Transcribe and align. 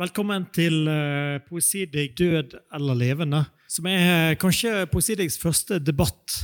velkommen 0.00 0.46
til 0.54 0.86
uh, 0.88 1.36
Poesidig 1.44 2.14
død 2.16 2.54
eller 2.74 2.96
levende, 2.96 3.42
som 3.68 3.84
er 3.90 4.36
kanskje 4.40 4.86
Poesidigs 4.88 5.36
første 5.38 5.76
debatt. 5.82 6.36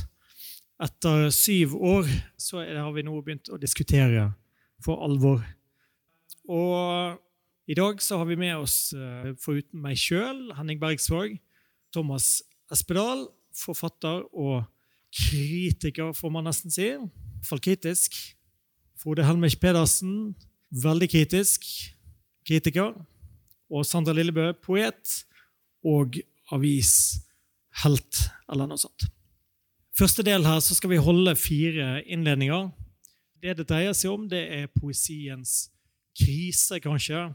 Etter 0.83 1.31
syv 1.33 1.73
år 1.73 2.05
så 2.37 2.61
har 2.61 2.91
vi 2.93 3.05
nå 3.07 3.15
begynt 3.25 3.49
å 3.49 3.57
diskutere 3.57 4.27
for 4.85 5.01
alvor. 5.01 5.41
Og 6.45 7.17
i 7.65 7.79
dag 7.79 7.97
så 8.03 8.21
har 8.21 8.29
vi 8.29 8.37
med 8.37 8.53
oss, 8.59 8.93
uh, 8.93 9.33
foruten 9.41 9.81
meg 9.81 9.97
sjøl, 9.97 10.51
Henning 10.59 10.77
Bergsvåg, 10.83 11.39
Thomas 11.89 12.43
Espedal, 12.69 13.25
forfatter 13.57 14.21
og 14.37 14.67
kritiker, 15.09 16.13
får 16.13 16.35
man 16.35 16.45
nesten 16.45 16.73
si. 16.73 16.93
Iallfall 16.93 17.65
kritisk. 17.71 18.21
Frode 19.01 19.25
Helmich 19.25 19.57
Pedersen, 19.57 20.35
veldig 20.69 21.09
kritisk 21.09 21.65
kritiker. 22.45 22.93
Og 23.71 23.85
Sandra 23.85 24.13
Lillebø, 24.15 24.51
poet 24.63 25.23
og 25.85 26.17
avishelt, 26.53 28.23
eller 28.51 28.69
noe 28.69 28.79
sånt. 28.79 29.09
Første 29.97 30.23
del 30.23 30.45
her 30.45 30.59
så 30.61 30.77
skal 30.77 30.91
vi 30.93 31.01
holde 31.01 31.33
fire 31.39 32.03
innledninger. 32.05 32.69
Det 33.41 33.57
det 33.57 33.67
dreier 33.69 33.95
seg 33.97 34.13
om, 34.13 34.27
det 34.29 34.43
er 34.53 34.71
poesiens 34.73 35.67
krise, 36.17 36.79
kanskje, 36.81 37.27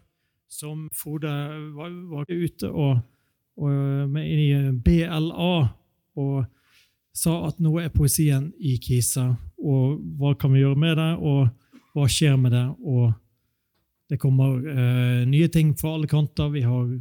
som 0.50 0.88
Frode 0.94 1.30
var, 1.74 1.92
var 2.12 2.28
ute 2.28 2.68
og, 2.70 2.98
og 3.56 4.18
i 4.20 4.48
BLA 4.84 5.54
og 6.20 6.44
sa 7.16 7.34
at 7.48 7.60
nå 7.60 7.76
er 7.80 7.92
poesien 7.92 8.50
i 8.60 8.76
krise, 8.82 9.24
og 9.60 10.00
hva 10.18 10.34
kan 10.38 10.52
vi 10.52 10.62
gjøre 10.62 10.80
med 10.80 10.96
det, 11.00 11.10
og 11.20 11.48
hva 11.92 12.08
skjer 12.08 12.38
med 12.40 12.54
det? 12.56 12.66
og 12.80 13.12
det 14.12 14.18
kommer 14.20 14.58
eh, 14.68 15.26
nye 15.26 15.48
ting 15.48 15.70
fra 15.76 15.94
alle 15.94 16.06
kanter. 16.06 16.50
Vi 16.52 16.60
har 16.60 17.00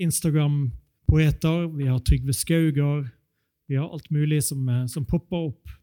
Instagram-poeter, 0.00 1.76
vi 1.76 1.86
har 1.86 1.98
Trygve 1.98 2.32
Skauger, 2.32 3.08
vi 3.68 3.76
har 3.76 3.90
alt 3.92 4.08
mulig 4.10 4.44
som, 4.44 4.68
eh, 4.68 4.86
som, 4.86 5.04
popper 5.04 5.50
opp. 5.50 5.74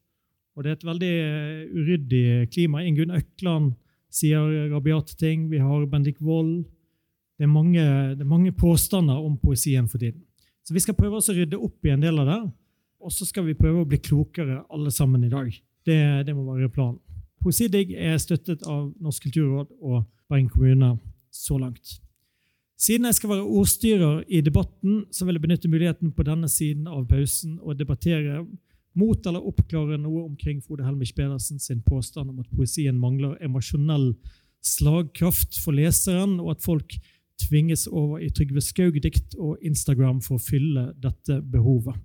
Og 0.55 0.63
det 0.63 0.71
er 0.71 0.77
et 0.80 0.85
veldig 0.85 1.11
uh, 1.21 1.77
uryddig 1.77 2.25
klima. 2.53 2.81
Ingunn 2.85 3.13
Økland 3.13 3.71
sier 4.13 4.69
rabiate 4.69 5.15
ting. 5.17 5.47
Vi 5.49 5.61
har 5.61 5.85
Bendik 5.89 6.19
Wold. 6.21 6.65
Det, 7.37 7.45
det, 7.45 8.21
er 8.21 8.30
mange 8.30 8.53
påstander 8.53 9.17
om 9.17 9.37
poesien 9.41 9.89
for 9.89 10.02
tiden. 10.02 10.21
Så 10.65 10.73
vi 10.73 10.81
skal 10.81 10.97
prøve 10.97 11.17
å 11.21 11.37
rydde 11.37 11.58
opp 11.58 11.85
i 11.85 11.93
en 11.93 12.05
del 12.05 12.21
av 12.21 12.30
det. 12.30 12.41
Og 13.02 13.13
så 13.13 13.25
skal 13.30 13.45
vi 13.45 13.58
prøve 13.58 13.81
å 13.81 13.89
bli 13.89 14.02
klokere 14.02 14.61
alle 14.69 14.93
sammen 14.93 15.25
i 15.25 15.33
dag. 15.33 15.49
Det, 15.85 16.02
det 16.25 16.37
må 16.37 16.45
være 16.49 16.69
planen. 16.73 17.02
Poesidigg 17.44 17.91
er 17.99 18.17
støttet 18.22 18.63
av 18.63 18.94
Norsk 19.03 19.27
kulturråd 19.27 19.73
og 19.81 20.03
Bergen 20.31 20.49
kommune 20.49 20.95
så 21.33 21.58
langt. 21.59 21.97
Siden 22.80 23.08
jeg 23.08 23.16
skal 23.16 23.30
være 23.30 23.47
ordstyrer 23.47 24.23
i 24.27 24.41
debatten, 24.41 25.03
så 25.11 25.25
vil 25.25 25.38
jeg 25.38 25.44
benytte 25.44 25.71
muligheten 25.71 26.11
på 26.11 26.25
denne 26.27 26.49
siden 26.52 26.88
av 26.88 27.05
pausen 27.08 27.59
å 27.61 27.75
debattere 27.77 28.41
mot 28.97 29.27
eller 29.27 29.45
oppklare 29.47 29.97
noe 30.02 30.25
omkring 30.27 30.61
Frode 30.61 30.86
Helmich 30.86 31.14
Pedersen 31.16 31.59
sin 31.59 31.81
påstand 31.86 32.30
om 32.30 32.41
at 32.44 32.49
poesien 32.53 32.99
mangler 32.99 33.38
emosjonell 33.44 34.14
slagkraft 34.64 35.58
for 35.59 35.75
leseren, 35.75 36.39
og 36.39 36.55
at 36.55 36.64
folk 36.64 36.95
tvinges 37.41 37.88
over 37.88 38.21
i 38.23 38.30
Trygve 38.31 38.61
Skaug-dikt 38.61 39.36
og 39.41 39.64
Instagram 39.66 40.21
for 40.23 40.38
å 40.38 40.44
fylle 40.44 40.91
dette 41.02 41.41
behovet. 41.41 41.97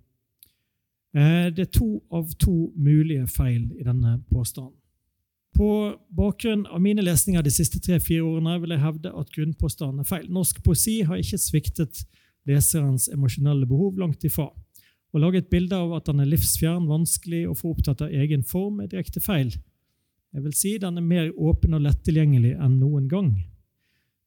Eh, 1.15 1.49
det 1.55 1.69
er 1.69 1.73
to 1.73 1.91
av 2.13 2.33
to 2.41 2.73
mulige 2.77 3.29
feil 3.31 3.69
i 3.79 3.87
denne 3.87 4.19
påstanden. 4.33 4.75
På 5.57 5.97
bakgrunn 6.15 6.67
av 6.67 6.81
mine 6.83 7.03
lesninger 7.03 7.43
de 7.43 7.51
siste 7.51 7.81
tre-fire 7.83 8.23
årene 8.23 8.59
vil 8.63 8.75
jeg 8.75 8.85
hevde 8.85 9.13
at 9.21 9.33
grunnpåstanden 9.35 10.05
er 10.05 10.09
feil. 10.09 10.29
Norsk 10.31 10.61
poesi 10.65 11.01
har 11.09 11.19
ikke 11.19 11.41
sviktet 11.41 12.05
leserens 12.49 13.09
emosjonelle 13.13 13.67
behov, 13.69 13.99
langt 13.99 14.25
ifra. 14.25 14.49
Å 15.09 15.21
lage 15.23 15.41
et 15.41 15.51
bilde 15.51 15.77
av 15.77 15.95
at 15.97 16.09
den 16.09 16.21
er 16.23 16.29
livsfjern, 16.29 16.89
vanskelig 16.89 17.47
og 17.49 17.57
for 17.61 17.75
opptatt 17.75 18.05
av 18.05 18.13
egen 18.13 18.45
form, 18.47 18.83
er 18.83 18.91
direkte 18.93 19.23
feil. 19.25 19.55
Jeg 20.37 20.45
vil 20.45 20.57
si 20.57 20.75
den 20.81 21.01
er 21.01 21.07
mer 21.07 21.31
åpen 21.41 21.77
og 21.77 21.87
lettilgjengelig 21.87 22.53
enn 22.61 22.77
noen 22.83 23.09
gang. 23.09 23.33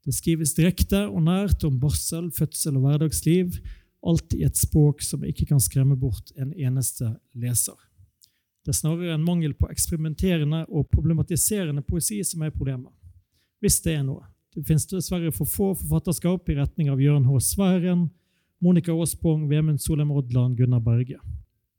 Det 0.01 0.15
skrives 0.17 0.55
direkte 0.57 1.03
og 1.05 1.21
nært 1.27 1.61
om 1.67 1.77
barsel, 1.79 2.31
fødsel 2.33 2.79
og 2.79 2.87
hverdagsliv, 2.87 3.59
alt 4.01 4.33
i 4.33 4.41
et 4.47 4.57
språk 4.57 5.03
som 5.05 5.21
ikke 5.27 5.45
kan 5.51 5.61
skremme 5.61 5.95
bort 5.99 6.33
en 6.41 6.55
eneste 6.57 7.11
leser. 7.37 7.77
Det 8.61 8.73
er 8.73 8.77
snarere 8.77 9.15
en 9.15 9.25
mangel 9.25 9.53
på 9.57 9.69
eksperimenterende 9.73 10.65
og 10.69 10.89
problematiserende 10.93 11.81
poesi 11.81 12.19
som 12.27 12.43
er 12.45 12.53
problemet. 12.53 12.91
Hvis 13.61 13.81
det 13.81 13.95
er 13.97 14.05
noe. 14.05 14.27
Det 14.51 14.65
finnes 14.67 14.85
dessverre 14.89 15.31
for 15.31 15.47
få 15.47 15.71
forfatterskap 15.79 16.49
i 16.51 16.57
retning 16.57 16.89
av 16.91 17.01
Jørn 17.01 17.25
H. 17.29 17.39
Sværen, 17.45 18.09
Monica 18.61 18.93
Aasprong, 18.93 19.47
Vemund 19.49 19.81
Solheim 19.81 20.11
Odland, 20.11 20.57
Gunnar 20.59 20.83
Berge. 20.83 21.17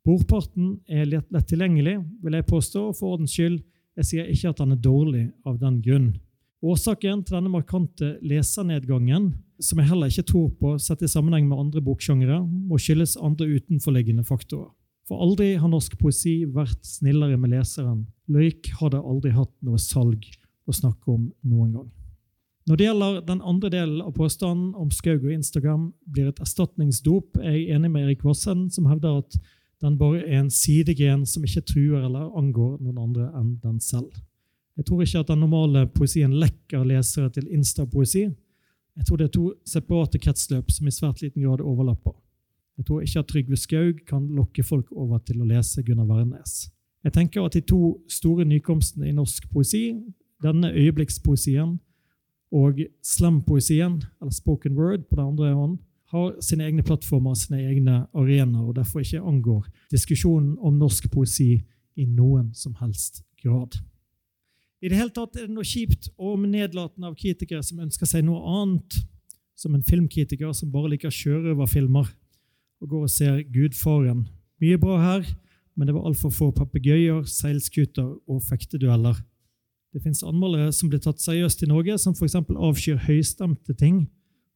Brorparten 0.03 0.81
er 0.91 1.07
lett, 1.07 1.29
lett 1.31 1.47
tilgjengelig, 1.47 1.99
vil 2.25 2.35
jeg 2.35 2.49
påstå, 2.49 2.89
og 2.89 2.97
for 2.99 3.15
ordens 3.15 3.37
skyld. 3.37 3.61
Jeg 4.01 4.09
sier 4.09 4.31
ikke 4.33 4.51
at 4.51 4.63
han 4.65 4.75
er 4.75 4.81
dårlig 4.83 5.27
av 5.47 5.61
den 5.61 5.79
grunn. 5.85 6.09
Årsaken 6.63 7.23
til 7.27 7.37
denne 7.37 7.53
markante 7.53 8.17
lesernedgangen, 8.25 9.33
som 9.63 9.79
jeg 9.79 9.91
heller 9.93 10.11
ikke 10.11 10.27
tror 10.33 10.49
på 10.59 10.77
sett 10.83 11.05
i 11.05 11.11
sammenheng 11.11 11.47
med 11.47 11.61
andre 11.61 11.83
boksjangre, 11.85 12.41
må 12.43 12.79
skyldes 12.81 13.19
andre 13.21 13.51
utenforliggende 13.53 14.25
faktorer. 14.27 14.73
For 15.13 15.21
aldri 15.21 15.59
har 15.61 15.69
norsk 15.69 15.99
poesi 16.01 16.47
vært 16.49 16.87
snillere 16.89 17.37
med 17.37 17.51
leseren. 17.53 18.07
Løyk 18.33 18.71
hadde 18.79 18.97
aldri 18.97 19.35
hatt 19.37 19.51
noe 19.61 19.77
salg 19.77 20.25
å 20.65 20.73
snakke 20.73 21.13
om 21.13 21.27
noen 21.45 21.75
gang. 21.75 21.91
Når 22.65 22.79
det 22.81 22.87
gjelder 22.87 23.19
den 23.27 23.43
andre 23.45 23.71
delen 23.75 23.99
av 24.01 24.15
påstanden 24.17 24.71
om 24.73 24.89
Skaug 24.89 25.27
og 25.27 25.35
Instagram 25.35 25.85
blir 26.09 26.31
et 26.31 26.41
erstatningsdop, 26.41 27.37
er 27.45 27.59
jeg 27.59 27.77
enig 27.77 27.93
med 27.93 28.07
Erik 28.07 28.25
Vossen, 28.25 28.65
som 28.73 28.89
hevder 28.89 29.21
at 29.21 29.37
den 29.85 30.01
bare 30.01 30.23
er 30.23 30.39
en 30.41 30.49
sidegen 30.49 31.29
som 31.29 31.45
ikke 31.45 31.67
truer 31.75 32.09
eller 32.09 32.33
angår 32.33 32.81
noen 32.81 33.05
andre 33.05 33.29
enn 33.37 33.53
den 33.61 33.85
selv. 33.85 34.17
Jeg 34.81 34.89
tror 34.89 35.05
ikke 35.05 35.27
at 35.27 35.35
den 35.35 35.45
normale 35.45 35.85
poesien 35.93 36.41
lekker 36.41 36.89
lesere 36.89 37.29
til 37.37 37.53
instapoesi. 37.53 38.31
Jeg 38.97 39.05
tror 39.05 39.21
det 39.21 39.29
er 39.29 39.37
to 39.37 39.51
separate 39.69 40.25
kretsløp 40.25 40.73
som 40.73 40.89
i 40.89 40.97
svært 41.03 41.21
liten 41.21 41.45
grad 41.45 41.61
overlapper. 41.61 42.17
Jeg 42.79 42.87
tror 42.89 43.01
ikke 43.05 43.19
at 43.19 43.29
Trygve 43.29 43.57
Skaug 43.57 44.01
kan 44.09 44.27
lokke 44.33 44.65
folk 44.65 44.93
over 44.93 45.21
til 45.27 45.43
å 45.43 45.49
lese 45.49 45.83
Gunnar 45.85 46.09
Wærnes. 46.09 46.71
Jeg 47.05 47.13
tenker 47.13 47.45
at 47.45 47.57
de 47.57 47.61
to 47.67 47.99
store 48.11 48.47
nykomstene 48.49 49.09
i 49.11 49.15
norsk 49.17 49.49
poesi, 49.53 49.91
denne 50.43 50.73
øyeblikkspoesien 50.73 51.79
og 52.53 52.81
slampoesien, 53.05 54.03
eller 54.21 54.35
spoken 54.35 54.77
word 54.79 55.09
på 55.11 55.19
den 55.19 55.27
andre 55.27 55.53
hånd, 55.55 55.79
har 56.13 56.35
sine 56.45 56.67
egne 56.69 56.85
plattformer, 56.85 57.35
sine 57.35 57.63
egne 57.71 58.03
arenaer, 58.13 58.67
og 58.69 58.77
derfor 58.77 59.01
ikke 59.01 59.23
angår 59.23 59.69
diskusjonen 59.91 60.59
om 60.61 60.77
norsk 60.77 61.09
poesi 61.13 61.63
i 61.97 62.05
noen 62.09 62.51
som 62.55 62.75
helst 62.81 63.23
grad. 63.43 63.79
I 64.83 64.91
det 64.91 64.99
hele 64.99 65.15
tatt 65.15 65.39
er 65.39 65.47
det 65.47 65.55
noe 65.55 65.67
kjipt 65.67 66.11
og 66.19 66.43
nedlatende 66.43 67.09
av 67.09 67.17
kritikere 67.17 67.63
som 67.65 67.81
ønsker 67.85 68.09
seg 68.09 68.27
noe 68.27 68.43
annet, 68.61 68.99
som 69.57 69.77
en 69.77 69.85
filmkritiker 69.87 70.53
som 70.57 70.73
bare 70.75 70.91
liker 70.93 71.13
sjørøverfilmer 71.13 72.11
og 72.83 72.89
går 72.91 73.07
og 73.07 73.11
ser 73.11 73.43
Gudfaren. 73.55 74.27
Mye 74.63 74.79
bra 74.79 74.99
her, 75.01 75.27
men 75.77 75.89
det 75.89 75.95
var 75.95 76.07
altfor 76.09 76.33
få 76.35 76.51
papegøyer, 76.55 77.23
seilskuter 77.25 78.17
og 78.29 78.43
fektedueller. 78.49 79.17
Det 79.93 80.03
fins 80.03 80.23
anmeldere 80.25 80.73
som 80.73 80.89
blir 80.91 81.03
tatt 81.05 81.21
seriøst 81.21 81.63
i 81.65 81.69
Norge, 81.71 81.99
som 82.01 82.15
f.eks. 82.17 82.39
avskyr 82.39 83.01
høystemte 83.07 83.77
ting 83.79 84.07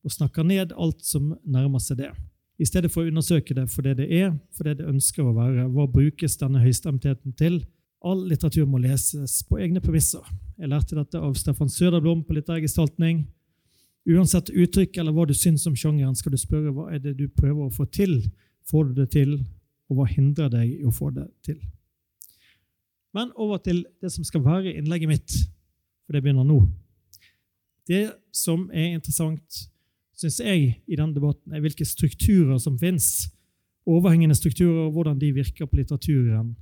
og 0.06 0.14
snakker 0.14 0.46
ned 0.46 0.72
alt 0.78 1.02
som 1.04 1.34
nærmer 1.44 1.82
seg 1.82 2.00
det. 2.00 2.12
I 2.56 2.66
stedet 2.68 2.88
for 2.92 3.04
å 3.04 3.10
undersøke 3.10 3.54
det 3.56 3.66
for 3.68 3.84
det 3.84 3.98
det 3.98 4.06
er, 4.16 4.30
for 4.56 4.64
det 4.64 4.78
det 4.78 4.88
ønsker 4.88 5.26
å 5.26 5.34
være. 5.36 5.66
Hva 5.74 5.84
brukes 5.92 6.38
denne 6.40 6.62
høystemtheten 6.62 7.34
til? 7.36 7.60
All 8.06 8.22
litteratur 8.30 8.68
må 8.70 8.80
leses 8.80 9.42
på 9.48 9.58
egne 9.60 9.82
premisser. 9.84 10.24
Jeg 10.56 10.70
lærte 10.72 10.96
dette 10.96 11.20
av 11.20 11.34
Stefan 11.36 11.68
Søderblom 11.72 12.22
på 12.24 12.36
litterær 12.36 12.62
gestaltning. 12.64 13.26
Uansett 14.06 14.52
uttrykk 14.54 15.00
eller 15.02 15.14
hva 15.14 15.24
du 15.26 15.34
syns 15.34 15.66
om 15.66 15.74
sjangeren, 15.78 16.14
skal 16.14 16.34
du 16.34 16.38
spørre 16.38 16.74
hva 16.74 16.90
er 16.94 17.00
det 17.02 17.16
du 17.18 17.26
prøver 17.26 17.66
å 17.66 17.74
få 17.74 17.88
til. 17.90 18.20
Får 18.70 18.88
du 18.88 19.00
det 19.00 19.10
til, 19.14 19.38
og 19.90 19.98
hva 19.98 20.06
hindrer 20.10 20.50
deg 20.52 20.76
i 20.78 20.86
å 20.86 20.94
få 20.94 21.10
det 21.14 21.26
til? 21.46 21.58
Men 23.16 23.32
over 23.34 23.58
til 23.64 23.84
det 24.02 24.10
som 24.12 24.26
skal 24.26 24.44
være 24.44 24.74
innlegget 24.76 25.10
mitt, 25.10 25.36
for 26.06 26.14
det 26.14 26.22
begynner 26.22 26.46
nå. 26.46 26.60
Det 27.86 28.10
som 28.34 28.66
er 28.74 28.96
interessant, 28.96 29.62
syns 30.18 30.38
jeg, 30.42 30.76
i 30.86 30.98
denne 30.98 31.14
debatten, 31.14 31.54
er 31.54 31.62
hvilke 31.64 31.86
strukturer 31.86 32.58
som 32.62 32.78
fins. 32.78 33.28
Overhengende 33.86 34.34
strukturer, 34.38 34.86
og 34.86 34.96
hvordan 34.96 35.18
de 35.22 35.32
virker 35.34 35.66
på 35.70 35.78
litteraturen. 35.80 36.54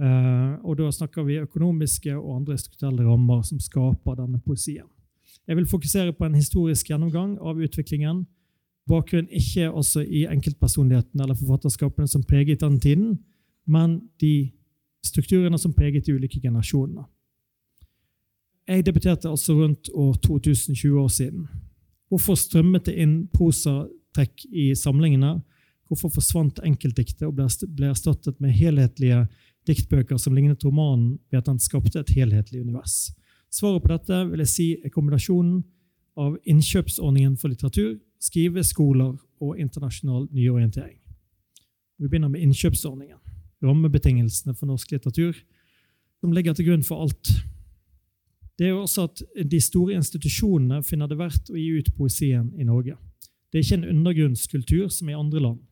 Uh, 0.00 0.56
og 0.64 0.78
da 0.80 0.88
snakker 0.92 1.24
vi 1.26 1.40
økonomiske 1.42 2.14
og 2.16 2.40
andre 2.40 2.56
strukturelle 2.58 3.04
rammer 3.06 3.44
som 3.46 3.60
skaper 3.60 4.16
denne 4.18 4.40
poesien. 4.44 4.88
Jeg 5.48 5.56
vil 5.56 5.66
fokusere 5.66 6.12
på 6.12 6.24
en 6.26 6.34
historisk 6.34 6.90
gjennomgang 6.90 7.36
av 7.40 7.58
utviklingen. 7.58 8.24
Bakgrunnen 8.88 9.30
ikke 9.30 9.70
også 9.70 10.02
i 10.02 10.24
enkeltpersonlighetene 10.30 11.22
eller 11.22 11.38
forfatterskapene 11.38 12.08
som 12.08 12.22
preget 12.26 12.60
den 12.60 12.80
tiden, 12.80 13.18
men 13.66 14.00
de 14.20 14.50
strukturene 15.06 15.58
som 15.58 15.74
preget 15.74 16.06
de 16.06 16.14
ulike 16.14 16.40
generasjonene. 16.40 17.04
Jeg 18.68 18.86
debuterte 18.86 19.28
altså 19.28 19.54
rundt 19.58 19.90
år 19.94 20.14
2020 20.22 21.00
år 21.00 21.08
siden. 21.08 21.46
Hvorfor 22.08 22.34
strømmet 22.38 22.86
det 22.86 22.94
inn 23.02 23.14
prosatrekk 23.34 24.44
i 24.52 24.74
samlingene? 24.78 25.40
Hvorfor 25.88 26.12
forsvant 26.14 26.60
enkeltdiktet 26.64 27.26
og 27.26 27.34
ble 27.36 27.88
erstattet 27.90 28.38
med 28.40 28.54
helhetlige 28.54 29.26
diktbøker 29.66 30.16
som 30.18 30.34
lignet 30.34 30.64
romanen 30.64 31.18
ved 31.30 31.42
at 31.42 31.50
den 31.50 31.58
skapte 31.62 32.00
et 32.00 32.14
helhetlig 32.14 32.62
univers? 32.62 33.10
Svaret 33.52 33.84
på 33.84 33.92
dette 33.92 34.18
vil 34.30 34.40
jeg 34.40 34.48
si 34.48 34.66
er 34.80 34.92
kombinasjonen 34.92 35.60
av 36.16 36.38
innkjøpsordningen 36.48 37.36
for 37.36 37.52
litteratur, 37.52 37.98
skriveskoler 38.22 39.12
og 39.44 39.60
internasjonal 39.60 40.24
nyorientering. 40.32 40.96
Vi 42.00 42.08
begynner 42.08 42.32
med 42.32 42.40
innkjøpsordningen, 42.46 43.18
rammebetingelsene 43.62 44.56
for 44.56 44.70
norsk 44.70 44.94
litteratur, 44.94 45.36
som 46.20 46.32
ligger 46.32 46.56
til 46.56 46.70
grunn 46.70 46.86
for 46.86 47.04
alt. 47.04 47.34
Det 48.58 48.70
er 48.70 48.78
også 48.78 49.08
at 49.10 49.22
De 49.50 49.60
store 49.60 49.98
institusjonene 49.98 50.82
finner 50.86 51.10
det 51.10 51.18
verdt 51.18 51.50
å 51.50 51.58
gi 51.58 51.68
ut 51.76 51.92
poesien 51.96 52.52
i 52.56 52.64
Norge. 52.64 52.96
Det 53.52 53.58
er 53.58 53.66
ikke 53.66 53.80
en 53.82 53.98
undergrunnskultur 53.98 54.88
som 54.88 55.10
i 55.10 55.18
andre 55.18 55.40
land. 55.40 55.62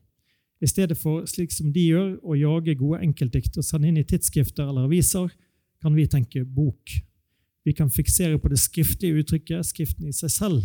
I 0.61 0.69
stedet 0.69 0.97
for, 0.97 1.25
slik 1.25 1.51
som 1.51 1.71
de 1.73 1.87
gjør, 1.87 2.19
å 2.21 2.37
jage 2.37 2.77
gode 2.77 3.01
enkeltdikt 3.01 3.57
og 3.57 3.65
sende 3.65 3.89
inn 3.89 3.97
i 3.97 4.05
tidsskrifter 4.05 4.69
eller 4.69 4.85
aviser, 4.85 5.31
kan 5.81 5.95
vi 5.97 6.05
tenke 6.05 6.43
bok. 6.45 7.01
Vi 7.65 7.73
kan 7.77 7.89
fiksere 7.93 8.39
på 8.41 8.49
det 8.49 8.59
skriftlige 8.59 9.21
uttrykket, 9.21 9.65
skriften 9.65 10.07
i 10.09 10.15
seg 10.15 10.33
selv. 10.33 10.61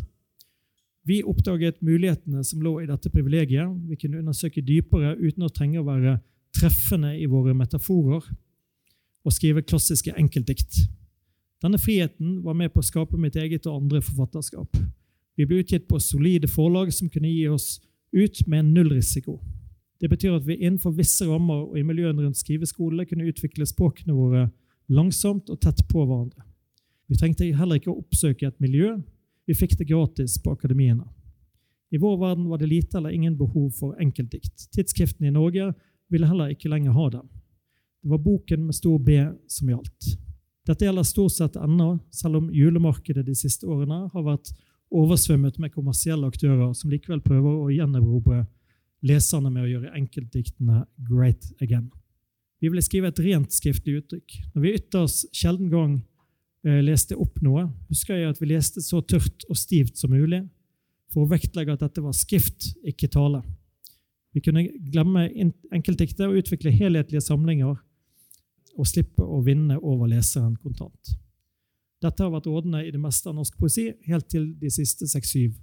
Vi 1.07 1.21
oppdaget 1.23 1.83
mulighetene 1.85 2.43
som 2.45 2.63
lå 2.65 2.81
i 2.83 2.89
dette 2.89 3.11
privilegiet. 3.13 3.69
Vi 3.87 3.99
kunne 4.01 4.23
undersøke 4.25 4.65
dypere 4.65 5.15
uten 5.21 5.45
å 5.47 5.53
trenge 5.53 5.79
å 5.79 5.87
være 5.87 6.17
treffende 6.57 7.13
i 7.21 7.29
våre 7.31 7.55
metaforer 7.55 8.25
og 9.27 9.35
skrive 9.35 9.63
klassiske 9.63 10.15
enkeltdikt. 10.19 10.81
Denne 11.63 11.79
friheten 11.79 12.41
var 12.45 12.57
med 12.59 12.73
på 12.73 12.83
å 12.83 12.87
skape 12.87 13.19
mitt 13.21 13.37
eget 13.37 13.67
og 13.67 13.83
andre 13.83 14.03
forfatterskap. 14.05 14.81
Vi 15.37 15.47
ble 15.47 15.61
utgitt 15.63 15.87
på 15.89 16.01
solide 16.01 16.49
forlag 16.49 16.93
som 16.95 17.11
kunne 17.13 17.31
gi 17.31 17.47
oss 17.53 17.77
ut 18.17 18.43
med 18.49 18.65
en 18.65 18.73
nullrisiko. 18.75 19.39
Det 20.01 20.11
betyr 20.13 20.37
at 20.37 20.47
vi 20.47 20.59
innenfor 20.59 20.95
visse 20.97 21.25
rammer 21.29 21.69
og 21.71 21.79
i 21.79 21.85
miljøene 21.87 22.25
rundt 22.25 22.41
skriveskolene 22.41 23.07
kunne 23.09 23.29
utvikle 23.31 23.69
språkene 23.69 24.17
våre 24.17 24.49
langsomt 24.93 25.51
og 25.51 25.61
tett 25.61 25.81
på 25.89 26.05
hverandre. 26.05 26.45
Vi 27.07 27.19
trengte 27.19 27.47
heller 27.55 27.79
ikke 27.79 27.93
å 27.93 28.01
oppsøke 28.01 28.49
et 28.49 28.59
miljø. 28.63 28.97
Vi 29.47 29.55
fikk 29.55 29.77
det 29.79 29.89
gratis 29.91 30.37
på 30.43 30.55
akademiene. 30.57 31.07
I 31.95 32.01
vår 32.03 32.17
verden 32.19 32.49
var 32.51 32.59
det 32.59 32.67
lite 32.67 32.99
eller 32.99 33.15
ingen 33.15 33.37
behov 33.39 33.71
for 33.79 33.95
enkeltdikt. 34.03 34.67
Tidsskriftene 34.75 35.31
i 35.31 35.35
Norge 35.35 35.71
ville 36.11 36.27
heller 36.27 36.51
ikke 36.51 36.71
lenger 36.71 36.97
ha 36.97 37.11
dem. 37.15 37.29
Det 38.03 38.11
var 38.11 38.23
boken 38.23 38.67
med 38.67 38.75
stor 38.75 38.99
B 38.99 39.21
som 39.51 39.71
gjaldt. 39.71 40.17
Dette 40.67 40.87
gjelder 40.87 41.07
stort 41.07 41.35
sett 41.37 41.57
ennå, 41.63 41.99
selv 42.11 42.41
om 42.41 42.51
julemarkedet 42.51 43.23
de 43.27 43.35
siste 43.39 43.69
årene 43.71 44.09
har 44.11 44.27
vært 44.27 44.51
oversvømmet 44.95 45.61
med 45.63 45.75
kommersielle 45.75 46.27
aktører 46.27 46.73
som 46.75 46.91
likevel 46.91 47.23
prøver 47.23 47.63
å 47.63 47.71
gjenerobre 47.71 48.43
leserne 49.07 49.51
med 49.53 49.63
å 49.63 49.71
gjøre 49.71 49.95
enkeltdiktene 49.99 50.83
great 51.07 51.47
again. 51.63 51.87
Vi 52.59 52.71
ville 52.71 52.83
skrive 52.83 53.13
et 53.13 53.23
rent 53.23 53.55
skriftlig 53.55 54.01
uttrykk. 54.01 54.37
Når 54.55 54.65
vi 54.65 54.75
ytterst 54.79 55.27
sjelden 55.37 55.71
gang 55.71 55.97
leste 56.67 57.17
opp 57.19 57.39
noe, 57.45 57.67
husker 57.91 58.19
jeg 58.19 58.33
at 58.33 58.41
vi 58.43 58.51
leste 58.51 58.83
så 58.83 59.01
tørt 59.05 59.45
og 59.51 59.59
stivt 59.59 60.01
som 60.01 60.11
mulig, 60.11 60.43
for 61.13 61.25
å 61.25 61.31
vektlegge 61.31 61.77
at 61.77 61.85
dette 61.85 62.03
var 62.03 62.17
skrift, 62.17 62.73
ikke 62.87 63.09
tale. 63.13 63.43
Vi 64.35 64.43
kunne 64.45 64.67
glemme 64.93 65.29
enkeltdikter 65.73 66.29
og 66.29 66.43
utvikle 66.43 66.75
helhetlige 66.75 67.23
samlinger 67.25 67.77
og 68.77 68.89
slippe 68.89 69.25
å 69.25 69.39
vinne 69.47 69.79
over 69.79 70.11
leseren 70.11 70.59
kontant. 70.61 71.15
Dette 72.05 72.21
har 72.21 72.35
vært 72.35 72.49
rådende 72.51 72.83
i 72.85 72.93
det 72.93 73.01
meste 73.01 73.31
av 73.31 73.39
norsk 73.39 73.57
poesi 73.57 73.89
helt 74.05 74.29
til 74.29 74.51
de 74.61 74.69
siste 74.73 75.09
seks-syv 75.09 75.55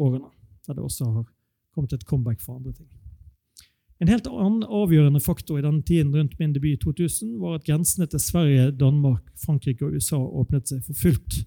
årene, 0.00 0.28
der 0.66 0.76
det 0.76 0.84
også 0.84 1.08
har 1.08 1.24
kommet 1.72 1.94
et 1.96 2.04
comeback 2.04 2.42
for 2.44 2.58
andre 2.58 2.74
ting. 2.76 2.90
En 4.00 4.08
helt 4.08 4.26
annen 4.26 4.64
avgjørende 4.64 5.20
faktor 5.20 5.58
i 5.58 5.64
denne 5.64 5.82
tiden 5.84 6.14
rundt 6.16 6.38
min 6.40 6.54
debut 6.54 6.72
i 6.72 6.80
2000 6.80 7.34
var 7.40 7.58
at 7.58 7.66
grensene 7.66 8.06
til 8.08 8.20
Sverige, 8.20 8.70
Danmark, 8.70 9.26
Frankrike 9.44 9.84
og 9.84 9.92
USA 9.92 10.16
åpnet 10.16 10.70
seg 10.72 10.80
for 10.86 10.96
fullt. 10.96 11.42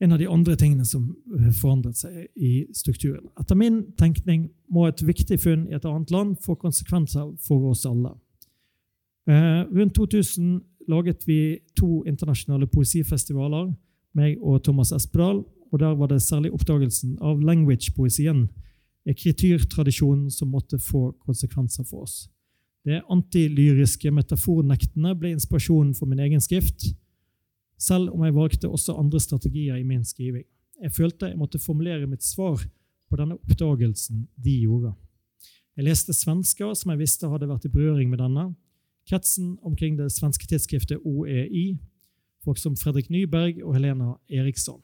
En 0.00 0.12
av 0.12 0.20
de 0.20 0.28
andre 0.28 0.56
tingene 0.56 0.84
som 0.88 1.10
eh, 1.36 1.48
forandret 1.56 1.96
seg 1.96 2.26
i 2.36 2.66
strukturen. 2.76 3.26
Etter 3.40 3.56
min 3.56 3.82
tenkning 4.00 4.50
må 4.68 4.86
et 4.88 5.00
viktig 5.04 5.40
funn 5.40 5.66
i 5.68 5.76
et 5.76 5.88
annet 5.88 6.12
land 6.12 6.36
få 6.44 6.56
konsekvenser 6.60 7.32
for 7.44 7.72
oss 7.72 7.86
alle. 7.88 8.14
Eh, 9.28 9.64
rundt 9.72 9.96
2000 9.96 10.60
laget 10.88 11.24
vi 11.28 11.60
to 11.76 12.02
internasjonale 12.08 12.68
poesifestivaler, 12.68 13.72
meg 14.16 14.40
og 14.40 14.64
Thomas 14.64 14.92
Espedal. 14.92 15.44
og 15.72 15.78
Der 15.78 15.94
var 15.94 16.06
det 16.06 16.22
særlig 16.22 16.52
oppdagelsen 16.52 17.18
av 17.20 17.40
language-poesien, 17.40 18.48
ekrityrtradisjonen, 19.08 20.30
som 20.30 20.50
måtte 20.52 20.78
få 20.78 21.10
konsekvenser 21.24 21.86
for 21.88 22.04
oss. 22.04 22.28
Det 22.84 23.02
antilyriske 23.12 24.10
metafornektene 24.12 25.14
ble 25.18 25.34
inspirasjonen 25.36 25.92
for 25.96 26.08
min 26.08 26.22
egen 26.24 26.40
skrift, 26.40 26.90
selv 27.80 28.12
om 28.14 28.24
jeg 28.24 28.36
valgte 28.36 28.68
også 28.68 28.96
andre 29.00 29.20
strategier 29.20 29.76
i 29.80 29.86
min 29.86 30.04
skriving. 30.04 30.44
Jeg 30.80 30.92
følte 30.96 31.28
jeg 31.28 31.40
måtte 31.40 31.60
formulere 31.60 32.08
mitt 32.08 32.24
svar 32.24 32.60
på 33.10 33.18
denne 33.20 33.36
oppdagelsen 33.36 34.26
de 34.40 34.56
gjorde. 34.62 34.94
Jeg 35.76 35.86
leste 35.86 36.14
svensker 36.16 36.72
som 36.76 36.92
jeg 36.92 37.00
visste 37.00 37.28
hadde 37.28 37.48
vært 37.48 37.66
i 37.68 37.72
berøring 37.72 38.10
med 38.12 38.20
denne, 38.20 38.50
kretsen 39.08 39.56
omkring 39.66 39.96
det 39.98 40.10
svenske 40.12 40.46
tidsskriftet 40.48 41.00
OEI, 41.04 41.74
folk 42.44 42.60
som 42.60 42.76
Fredrik 42.76 43.10
Nyberg 43.12 43.60
og 43.64 43.74
Helena 43.76 44.14
Eriksson. 44.28 44.80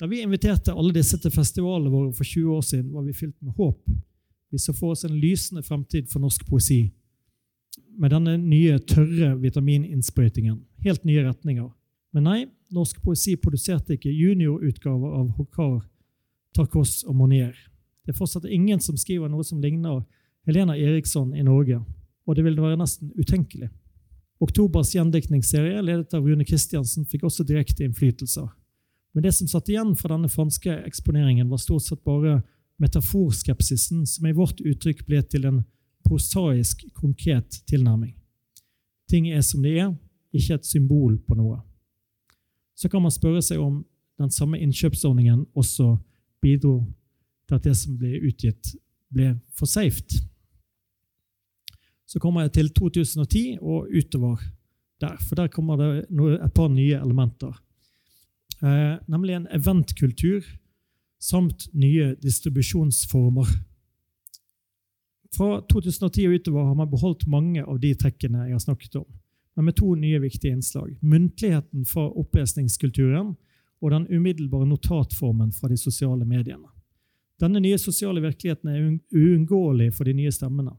Da 0.00 0.08
vi 0.10 0.22
inviterte 0.22 0.74
alle 0.74 0.92
disse 0.94 1.18
til 1.22 1.32
festivalene 1.32 1.92
våre 1.92 2.10
for 2.16 2.26
20 2.26 2.56
år 2.56 2.64
siden, 2.66 2.90
var 2.92 3.04
vi 3.06 3.14
fylt 3.14 3.36
med 3.42 3.54
håp. 3.58 3.80
Vi 4.50 4.58
så 4.58 4.74
for 4.74 4.94
oss 4.94 5.04
en 5.06 5.16
lysende 5.18 5.62
fremtid 5.62 6.10
for 6.10 6.22
norsk 6.22 6.46
poesi. 6.48 6.88
Med 7.98 8.10
denne 8.10 8.36
nye, 8.38 8.78
tørre 8.78 9.34
vitamininnsprøytingen. 9.42 10.60
Helt 10.84 11.04
nye 11.06 11.24
retninger. 11.26 11.70
Men 12.14 12.26
nei, 12.26 12.38
norsk 12.74 13.00
poesi 13.02 13.36
produserte 13.38 13.94
ikke 13.94 14.12
juniorutgaver 14.12 15.14
av 15.20 15.30
Hokar, 15.38 15.80
Tarkos 16.54 17.02
og 17.06 17.18
Monier. 17.18 17.54
Det 18.04 18.14
er 18.14 18.18
fortsatt 18.18 18.46
ingen 18.50 18.82
som 18.82 18.98
skriver 18.98 19.30
noe 19.30 19.46
som 19.46 19.62
ligner 19.62 20.02
Helena 20.46 20.76
Eriksson 20.76 21.32
i 21.34 21.42
Norge 21.46 21.80
og 22.24 22.36
det 22.36 22.44
ville 22.44 22.62
være 22.62 22.80
nesten 22.80 23.12
utenkelig. 23.20 23.68
Oktobers 24.42 24.92
gjendiktningsserie, 24.94 25.80
ledet 25.84 26.14
av 26.16 26.24
Rune 26.26 26.44
Kristiansen, 26.48 27.06
fikk 27.08 27.26
også 27.28 27.46
direkte 27.46 27.84
innflytelser. 27.86 28.48
Men 29.14 29.22
det 29.22 29.32
som 29.32 29.48
satt 29.48 29.68
igjen 29.70 29.94
fra 29.96 30.10
denne 30.16 30.28
franske 30.28 30.72
eksponeringen, 30.88 31.48
var 31.48 31.62
stort 31.62 31.86
sett 31.86 32.02
bare 32.04 32.40
metaforskepsisen, 32.82 34.02
som 34.06 34.26
i 34.26 34.34
vårt 34.34 34.60
uttrykk 34.60 35.04
ble 35.06 35.22
til 35.22 35.46
en 35.46 35.60
prosaisk, 36.04 36.82
konkret 36.98 37.60
tilnærming. 37.70 38.16
Ting 39.10 39.30
er 39.30 39.44
som 39.46 39.62
de 39.62 39.76
er, 39.78 39.92
ikke 40.34 40.58
et 40.58 40.66
symbol 40.66 41.14
på 41.22 41.36
noe. 41.38 41.60
Så 42.74 42.90
kan 42.90 43.04
man 43.04 43.14
spørre 43.14 43.42
seg 43.44 43.62
om 43.62 43.84
den 44.18 44.30
samme 44.34 44.58
innkjøpsordningen 44.58 45.46
også 45.54 45.94
bidro 46.42 46.80
til 47.46 47.58
at 47.58 47.66
det 47.66 47.76
som 47.78 47.94
ble 47.98 48.18
utgitt, 48.26 48.74
ble 49.14 49.36
for 49.54 49.70
safe. 49.70 50.02
Så 52.06 52.18
kommer 52.22 52.44
jeg 52.44 52.54
til 52.58 52.72
2010 52.74 53.44
og 53.62 53.86
utover 53.94 54.42
der, 55.00 55.16
for 55.22 55.38
der 55.38 55.48
kommer 55.52 55.78
det 55.78 55.88
et 56.08 56.54
par 56.54 56.68
nye 56.68 56.98
elementer. 56.98 57.54
Eh, 58.64 58.96
nemlig 59.06 59.34
en 59.34 59.46
eventkultur 59.46 60.44
samt 61.20 61.68
nye 61.72 62.14
distribusjonsformer. 62.22 63.46
Fra 65.36 65.60
2010 65.72 66.26
og 66.28 66.34
utover 66.34 66.64
har 66.64 66.74
man 66.74 66.90
beholdt 66.90 67.26
mange 67.26 67.64
av 67.64 67.80
de 67.82 67.90
trekkene 67.98 68.46
jeg 68.46 68.54
har 68.54 68.62
snakket 68.62 68.96
om, 69.02 69.06
men 69.56 69.68
med 69.68 69.76
to 69.76 69.94
nye 69.98 70.20
viktige 70.22 70.54
innslag. 70.54 70.94
Muntligheten 71.02 71.84
fra 71.84 72.06
opplesningskulturen 72.08 73.34
og 73.82 73.90
den 73.90 74.06
umiddelbare 74.08 74.68
notatformen 74.70 75.52
fra 75.52 75.68
de 75.68 75.76
sosiale 75.76 76.24
mediene. 76.24 76.70
Denne 77.40 77.60
nye 77.60 77.78
sosiale 77.78 78.22
virkeligheten 78.22 78.70
er 78.70 78.98
uunngåelig 79.12 79.90
for 79.94 80.08
de 80.08 80.14
nye 80.14 80.32
stemmene. 80.32 80.72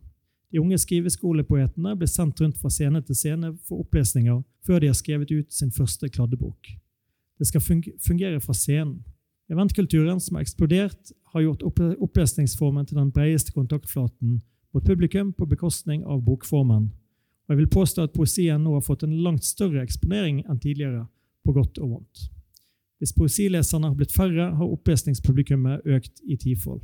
De 0.51 0.61
unge 0.61 0.79
skriveskolepoetene 0.79 1.97
blir 1.99 2.09
sendt 2.09 2.41
rundt 2.41 2.57
fra 2.57 2.71
scene 2.71 3.03
til 3.03 3.17
scene 3.19 3.51
for 3.67 3.83
opplesninger 3.83 4.41
før 4.65 4.81
de 4.81 4.89
har 4.89 4.97
skrevet 4.97 5.35
ut 5.35 5.53
sin 5.53 5.71
første 5.71 6.09
kladdebok. 6.09 6.71
Det 7.39 7.47
skal 7.47 7.61
fungere 7.61 8.39
fra 8.39 8.53
scenen. 8.53 9.03
Eventkulturen 9.51 10.19
som 10.19 10.35
har 10.35 10.41
eksplodert, 10.41 11.11
har 11.33 11.41
gjort 11.41 11.63
opplesningsformen 12.01 12.85
til 12.85 12.97
den 12.97 13.11
bredeste 13.11 13.51
kontaktflaten 13.53 14.39
mot 14.73 14.85
publikum 14.85 15.33
på 15.33 15.45
bekostning 15.45 16.05
av 16.05 16.23
bokformen. 16.25 16.87
Og 17.45 17.53
jeg 17.53 17.57
vil 17.57 17.69
påstå 17.69 18.07
at 18.07 18.15
poesien 18.15 18.63
nå 18.63 18.73
har 18.73 18.85
fått 18.85 19.03
en 19.05 19.17
langt 19.21 19.45
større 19.45 19.83
eksponering 19.83 20.41
enn 20.49 20.59
tidligere, 20.59 21.05
på 21.45 21.53
godt 21.53 21.77
og 21.77 21.89
vondt. 21.89 22.23
Hvis 22.97 23.13
poesileserne 23.13 23.91
har 23.91 23.97
blitt 23.99 24.15
færre, 24.15 24.49
har 24.55 24.71
opplesningspublikummet 24.71 25.85
økt 25.85 26.23
i 26.25 26.39
tifold. 26.41 26.81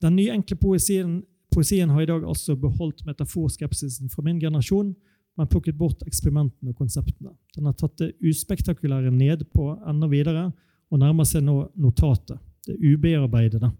Den 0.00 0.16
nye 0.16 0.32
enkle 0.32 0.56
poesien 0.56 1.18
Poesien 1.54 1.90
har 1.90 2.04
i 2.04 2.06
dag 2.06 2.24
altså 2.28 2.56
beholdt 2.60 3.06
metaforskepsisen 3.06 4.10
fra 4.12 4.22
min 4.22 4.40
generasjon, 4.40 4.92
men 5.38 5.46
plukket 5.46 5.76
bort 5.78 6.02
eksperimentene 6.06 6.72
og 6.72 6.80
konseptene. 6.80 7.30
Den 7.54 7.68
har 7.68 7.76
tatt 7.78 7.94
det 8.00 8.14
uspektakulære 8.26 9.12
ned 9.14 9.44
på 9.54 9.70
enda 9.86 10.08
videre 10.10 10.48
og 10.90 10.98
nærmer 10.98 11.28
seg 11.28 11.44
nå 11.46 11.60
notatet, 11.78 12.40
det 12.66 12.74
ubearbeidede, 12.82 13.70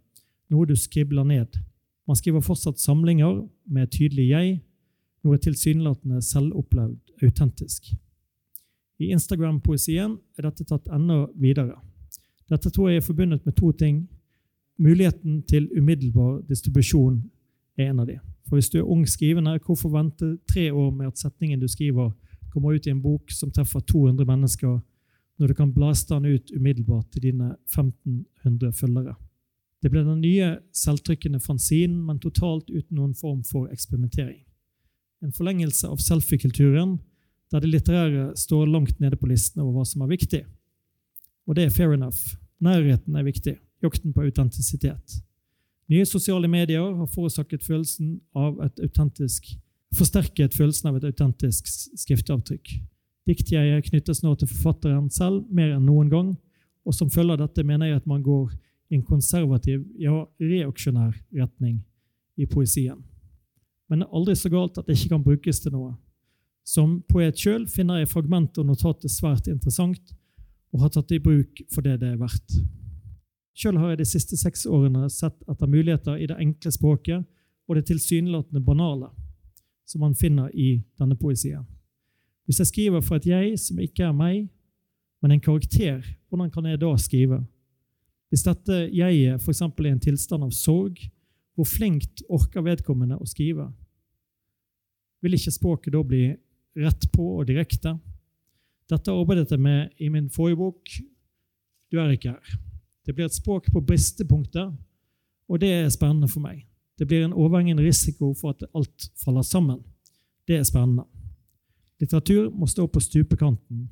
noe 0.52 0.68
du 0.68 0.76
skribler 0.78 1.26
ned. 1.26 1.58
Man 2.08 2.16
skriver 2.16 2.44
fortsatt 2.44 2.80
samlinger 2.80 3.42
med 3.68 3.90
tydelig 3.92 4.28
jeg, 4.30 4.58
noe 5.26 5.40
tilsynelatende 5.42 6.22
selvopplevd 6.22 7.24
autentisk. 7.26 7.90
I 9.02 9.10
Instagram-poesien 9.14 10.14
er 10.38 10.46
dette 10.46 10.66
tatt 10.66 10.86
enda 10.94 11.24
videre. 11.38 11.76
Dette 12.48 12.70
tror 12.70 12.90
jeg 12.90 13.02
er 13.02 13.06
forbundet 13.06 13.44
med 13.46 13.56
to 13.58 13.72
ting. 13.76 14.06
Muligheten 14.78 15.42
til 15.50 15.68
umiddelbar 15.76 16.40
distribusjon 16.48 17.20
er 17.78 17.90
en 17.90 18.00
av 18.02 18.08
de. 18.08 18.18
For 18.48 18.58
hvis 18.58 18.70
du 18.72 18.78
er 18.80 18.88
ung 18.88 19.04
skrivende, 19.08 19.58
hvorfor 19.64 19.92
vente 19.92 20.36
tre 20.50 20.70
år 20.72 20.90
med 20.90 21.12
at 21.12 21.20
setningen 21.20 21.60
du 21.60 21.68
skriver, 21.68 22.12
kommer 22.52 22.74
ut 22.74 22.86
i 22.86 22.90
en 22.90 23.02
bok 23.02 23.30
som 23.32 23.52
treffer 23.52 23.80
200 23.80 24.26
mennesker, 24.26 24.78
når 25.38 25.46
du 25.46 25.54
kan 25.54 25.72
blaste 25.72 26.14
den 26.14 26.34
ut 26.34 26.50
umiddelbart 26.56 27.10
til 27.12 27.28
dine 27.28 27.54
1500 27.68 28.72
følgere? 28.72 29.14
Det 29.82 29.92
ble 29.92 30.02
den 30.02 30.22
nye 30.24 30.56
selvtrykkende 30.74 31.38
fanzinen, 31.40 32.00
men 32.06 32.18
totalt 32.18 32.70
uten 32.70 32.96
noen 32.98 33.14
form 33.14 33.44
for 33.46 33.68
eksperimentering. 33.70 34.40
En 35.22 35.34
forlengelse 35.34 35.86
av 35.86 36.02
selfie-kulturen, 36.02 36.98
der 37.52 37.62
det 37.62 37.70
litterære 37.70 38.32
står 38.36 38.66
langt 38.66 38.98
nede 39.00 39.16
på 39.16 39.28
listen 39.30 39.62
over 39.62 39.78
hva 39.78 39.86
som 39.86 40.02
er 40.02 40.10
viktig. 40.10 40.42
Og 41.48 41.56
det 41.56 41.68
er 41.68 41.74
fair 41.74 41.94
enough. 41.94 42.36
Nærheten 42.60 43.16
er 43.16 43.26
viktig. 43.26 43.56
Jakten 43.82 44.12
på 44.12 44.26
autentisitet. 44.26 45.20
Nye 45.88 46.04
sosiale 46.04 46.48
medier 46.48 46.84
har 46.94 47.08
forårsaket 47.08 47.64
følelsen 47.64 48.18
av 48.36 48.60
et 48.64 48.80
autentisk 48.84 49.56
forsterket 49.96 50.56
følelsen 50.56 50.90
av 50.90 50.98
et 50.98 51.06
autentisk 51.08 51.68
skriftavtrykk. 51.96 52.74
Diktgjerdet 53.28 53.88
knyttes 53.90 54.22
nå 54.24 54.34
til 54.40 54.48
forfatteren 54.50 55.08
selv 55.12 55.44
mer 55.52 55.74
enn 55.76 55.86
noen 55.88 56.10
gang, 56.12 56.32
og 56.84 56.96
som 56.96 57.10
følge 57.12 57.36
av 57.36 57.42
dette 57.42 57.64
mener 57.66 57.90
jeg 57.90 58.00
at 58.00 58.08
man 58.08 58.24
går 58.24 58.52
i 58.88 58.96
en 58.96 59.04
konservativ, 59.04 59.82
ja, 60.00 60.22
reaksjonær 60.40 61.12
retning 61.36 61.82
i 62.40 62.46
poesien. 62.48 63.00
Men 63.88 64.00
det 64.00 64.08
er 64.08 64.16
aldri 64.16 64.36
så 64.36 64.52
galt 64.52 64.78
at 64.80 64.88
det 64.88 64.96
ikke 64.96 65.12
kan 65.16 65.24
brukes 65.24 65.60
til 65.60 65.74
noe. 65.76 65.92
Som 66.68 66.98
poet 67.08 67.36
sjøl 67.40 67.66
finner 67.68 68.00
jeg 68.00 68.10
fragmentet 68.12 68.60
og 68.60 68.68
notatet 68.68 69.12
svært 69.12 69.48
interessant, 69.48 70.14
og 70.72 70.84
har 70.84 70.92
tatt 70.92 71.08
det 71.08 71.20
i 71.20 71.24
bruk 71.24 71.62
for 71.72 71.84
det 71.84 71.96
det 72.02 72.12
er 72.12 72.20
verdt. 72.20 72.58
Sjøl 73.58 73.78
har 73.80 73.90
jeg 73.90 73.98
de 73.98 74.06
siste 74.06 74.36
seks 74.38 74.68
årene 74.70 75.08
sett 75.10 75.34
etter 75.50 75.70
muligheter 75.70 76.20
i 76.20 76.28
det 76.30 76.36
enkle 76.38 76.70
språket 76.70 77.24
og 77.66 77.74
det 77.74 77.88
tilsynelatende 77.88 78.62
banale 78.62 79.08
som 79.88 80.04
man 80.04 80.14
finner 80.14 80.52
i 80.54 80.76
denne 81.00 81.16
poesien. 81.18 81.64
Hvis 82.46 82.60
jeg 82.62 82.70
skriver 82.70 83.02
for 83.02 83.18
et 83.18 83.26
jeg 83.26 83.56
som 83.58 83.80
ikke 83.82 84.06
er 84.06 84.14
meg, 84.14 84.46
men 85.20 85.34
en 85.34 85.42
karakter, 85.42 86.04
hvordan 86.28 86.52
kan 86.54 86.68
jeg 86.70 86.80
da 86.80 86.92
skrive? 87.00 87.40
Hvis 88.30 88.44
dette 88.46 88.76
jeget 88.94 89.42
f.eks. 89.42 89.62
er 89.64 89.90
en 89.90 90.04
tilstand 90.06 90.46
av 90.46 90.54
sorg, 90.54 91.00
hvor 91.56 91.66
flinkt 91.66 92.22
orker 92.30 92.62
vedkommende 92.62 93.18
å 93.18 93.26
skrive? 93.26 93.66
Vil 95.24 95.34
ikke 95.34 95.56
språket 95.56 95.96
da 95.96 96.04
bli 96.06 96.22
rett 96.78 97.08
på 97.10 97.26
og 97.40 97.48
direkte? 97.48 97.96
Dette 98.88 99.12
arbeidet 99.12 99.50
jeg 99.50 99.60
med 99.60 99.90
i 99.98 100.12
min 100.12 100.30
forrige 100.30 100.62
bok, 100.62 100.98
Du 101.90 101.96
er 101.96 102.10
ikke 102.12 102.34
her. 102.36 102.67
Det 103.08 103.14
blir 103.14 103.24
et 103.24 103.32
språk 103.32 103.70
på 103.72 103.80
bristepunkter, 103.80 104.72
og 105.48 105.60
det 105.60 105.68
er 105.72 105.86
spennende 105.88 106.28
for 106.28 106.44
meg. 106.44 106.66
Det 106.98 107.06
blir 107.08 107.22
en 107.24 107.32
overhengende 107.32 107.86
risiko 107.86 108.34
for 108.36 108.52
at 108.52 108.66
alt 108.76 109.06
faller 109.24 109.42
sammen. 109.42 109.78
Det 110.48 110.58
er 110.58 110.66
spennende. 110.68 111.06
Litteratur 112.00 112.50
må 112.50 112.66
stå 112.68 112.84
på 112.86 113.00
stupekanten, 113.00 113.88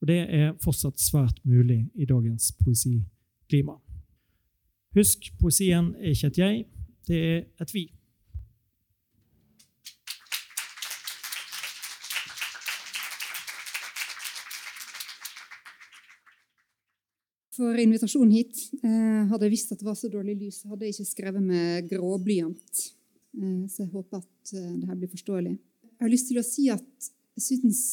og 0.00 0.06
det 0.06 0.20
er 0.30 0.52
fortsatt 0.62 1.02
svært 1.02 1.40
mulig 1.42 1.80
i 1.98 2.06
dagens 2.06 2.52
poesiklima. 2.62 3.74
Husk, 4.94 5.32
poesien 5.40 5.90
er 5.98 6.14
ikke 6.14 6.30
et 6.30 6.38
jeg, 6.38 6.64
det 7.08 7.20
er 7.24 7.42
et 7.60 7.74
vi. 7.74 7.88
For 17.54 17.78
invitasjonen 17.78 18.34
hit 18.34 18.58
eh, 18.82 19.22
hadde 19.30 19.46
jeg 19.46 19.52
visst 19.52 19.72
at 19.74 19.78
det 19.78 19.86
var 19.86 19.98
så 19.98 20.10
dårlig 20.10 20.34
lys, 20.40 20.64
hadde 20.66 20.88
jeg 20.88 20.96
ikke 20.96 21.12
skrevet 21.12 21.44
med 21.44 21.86
gråblyant. 21.90 22.86
Eh, 23.38 23.62
så 23.70 23.84
jeg 23.84 23.92
håper 23.92 24.22
at 24.22 24.54
eh, 24.56 24.72
det 24.80 24.88
her 24.88 24.98
blir 24.98 25.12
forståelig. 25.12 25.54
Jeg 25.94 26.02
har 26.02 26.10
lyst 26.10 26.30
til 26.32 26.40
å 26.40 26.46
si 26.46 26.66
at 26.74 27.10
jeg 27.36 27.44
syns 27.44 27.84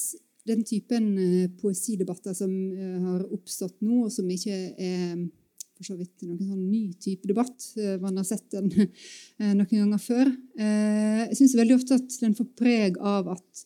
den 0.49 0.63
typen 0.65 1.11
eh, 1.21 1.51
poesidebatter 1.61 2.33
som 2.37 2.49
eh, 2.49 2.97
har 3.05 3.27
oppstått 3.29 3.77
nå, 3.85 4.07
og 4.07 4.13
som 4.13 4.29
ikke 4.33 4.57
er 4.81 5.21
for 5.77 5.91
så 5.91 5.97
vidt 5.97 6.25
noen 6.25 6.41
sånn 6.41 6.65
ny 6.69 6.83
type 7.01 7.25
debatt, 7.25 7.63
man 8.03 8.19
har 8.19 8.25
sett 8.27 8.51
den 8.53 8.67
noen 9.57 9.71
ganger 9.71 10.01
før, 10.01 10.29
jeg 10.61 11.37
syns 11.39 11.55
veldig 11.57 11.73
ofte 11.79 11.97
at 11.97 12.17
den 12.21 12.35
får 12.37 12.49
preg 12.59 12.99
av 13.01 13.31
at 13.33 13.63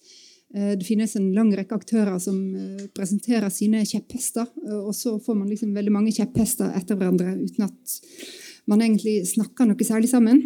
det 0.56 0.88
finnes 0.88 1.16
en 1.20 1.34
lang 1.36 1.50
rekke 1.52 1.76
aktører 1.76 2.16
som 2.24 2.38
eh, 2.56 2.86
presenterer 2.96 3.52
sine 3.52 3.82
kjepphester, 3.84 4.48
eh, 4.64 4.78
og 4.80 4.94
så 4.96 5.18
får 5.20 5.36
man 5.36 5.50
liksom 5.52 5.74
veldig 5.76 5.92
mange 5.92 6.14
kjepphester 6.16 6.72
etter 6.78 6.96
hverandre 6.96 7.34
uten 7.42 7.68
at 7.68 7.96
man 8.72 8.82
egentlig 8.82 9.18
snakker 9.30 9.68
noe 9.68 9.86
særlig 9.86 10.08
sammen. 10.10 10.40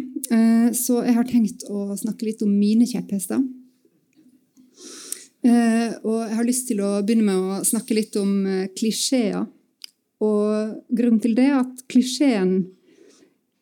Så 0.76 0.98
jeg 1.06 1.14
har 1.16 1.24
tenkt 1.24 1.62
å 1.72 1.94
snakke 1.96 2.26
litt 2.26 2.42
om 2.44 2.50
mine 2.52 2.84
kjepphester. 2.84 3.40
Og 5.40 6.18
jeg 6.28 6.36
har 6.36 6.44
lyst 6.44 6.66
til 6.68 6.82
å 6.84 6.90
begynne 7.00 7.24
med 7.30 7.40
å 7.40 7.62
snakke 7.64 7.96
litt 7.96 8.18
om 8.20 8.44
klisjeer. 8.76 9.46
Og 10.20 10.76
grunnen 10.92 11.22
til 11.24 11.32
det 11.38 11.48
er 11.48 11.62
at 11.62 11.80
klisjeen 11.88 12.52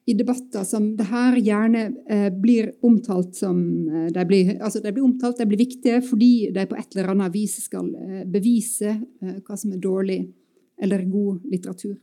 i 0.09 0.15
debatter 0.17 0.65
som 0.65 0.97
det 0.97 1.05
her 1.11 1.37
gjerne 1.37 1.81
eh, 2.09 2.29
blir 2.33 2.71
omtalt 2.87 3.35
som 3.37 3.59
eh, 3.89 4.07
de 4.15 4.23
blir, 4.25 4.55
altså 4.57 4.81
de 4.81 4.93
blir 4.93 5.05
omtalt, 5.05 5.37
de 5.37 5.47
blir 5.51 5.61
viktige 5.61 6.01
fordi 6.01 6.49
de 6.55 6.65
på 6.71 6.77
et 6.81 6.95
eller 6.95 7.11
annet 7.13 7.35
vis 7.35 7.59
skal 7.67 7.91
eh, 7.93 8.23
bevise 8.25 8.95
eh, 8.95 9.35
hva 9.45 9.57
som 9.61 9.75
er 9.75 9.83
dårlig 9.85 10.23
eller 10.81 11.03
god 11.11 11.43
litteratur. 11.53 11.99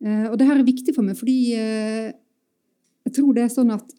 Eh, 0.00 0.30
og 0.30 0.38
det 0.40 0.46
her 0.48 0.62
er 0.62 0.64
viktig 0.64 0.94
for 0.96 1.04
meg 1.04 1.18
fordi 1.20 1.38
eh, 1.58 2.08
jeg 3.04 3.16
tror 3.18 3.36
det 3.36 3.44
er 3.44 3.52
sånn 3.52 3.74
at 3.74 3.92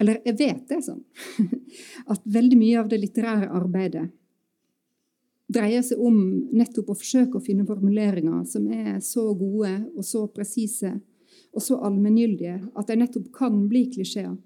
Eller 0.00 0.18
jeg 0.24 0.34
vet 0.38 0.64
det 0.66 0.78
er 0.78 0.82
sånn 0.82 1.04
at 2.12 2.26
veldig 2.26 2.58
mye 2.58 2.80
av 2.80 2.90
det 2.90 2.98
litterære 3.04 3.52
arbeidet 3.54 4.08
dreier 5.50 5.82
seg 5.86 6.02
om 6.02 6.18
nettopp 6.54 6.90
å 6.90 6.98
forsøke 6.98 7.38
å 7.38 7.44
finne 7.44 7.66
formuleringer 7.68 8.42
som 8.50 8.66
er 8.72 8.98
så 9.04 9.28
gode 9.34 9.72
og 9.94 10.06
så 10.06 10.24
presise 10.32 10.96
og 11.54 11.64
så 11.64 11.78
allmenngyldige 11.82 12.60
at 12.78 12.88
de 12.88 12.96
nettopp 13.00 13.30
kan 13.34 13.56
bli 13.70 13.86
klisjeer. 13.90 14.36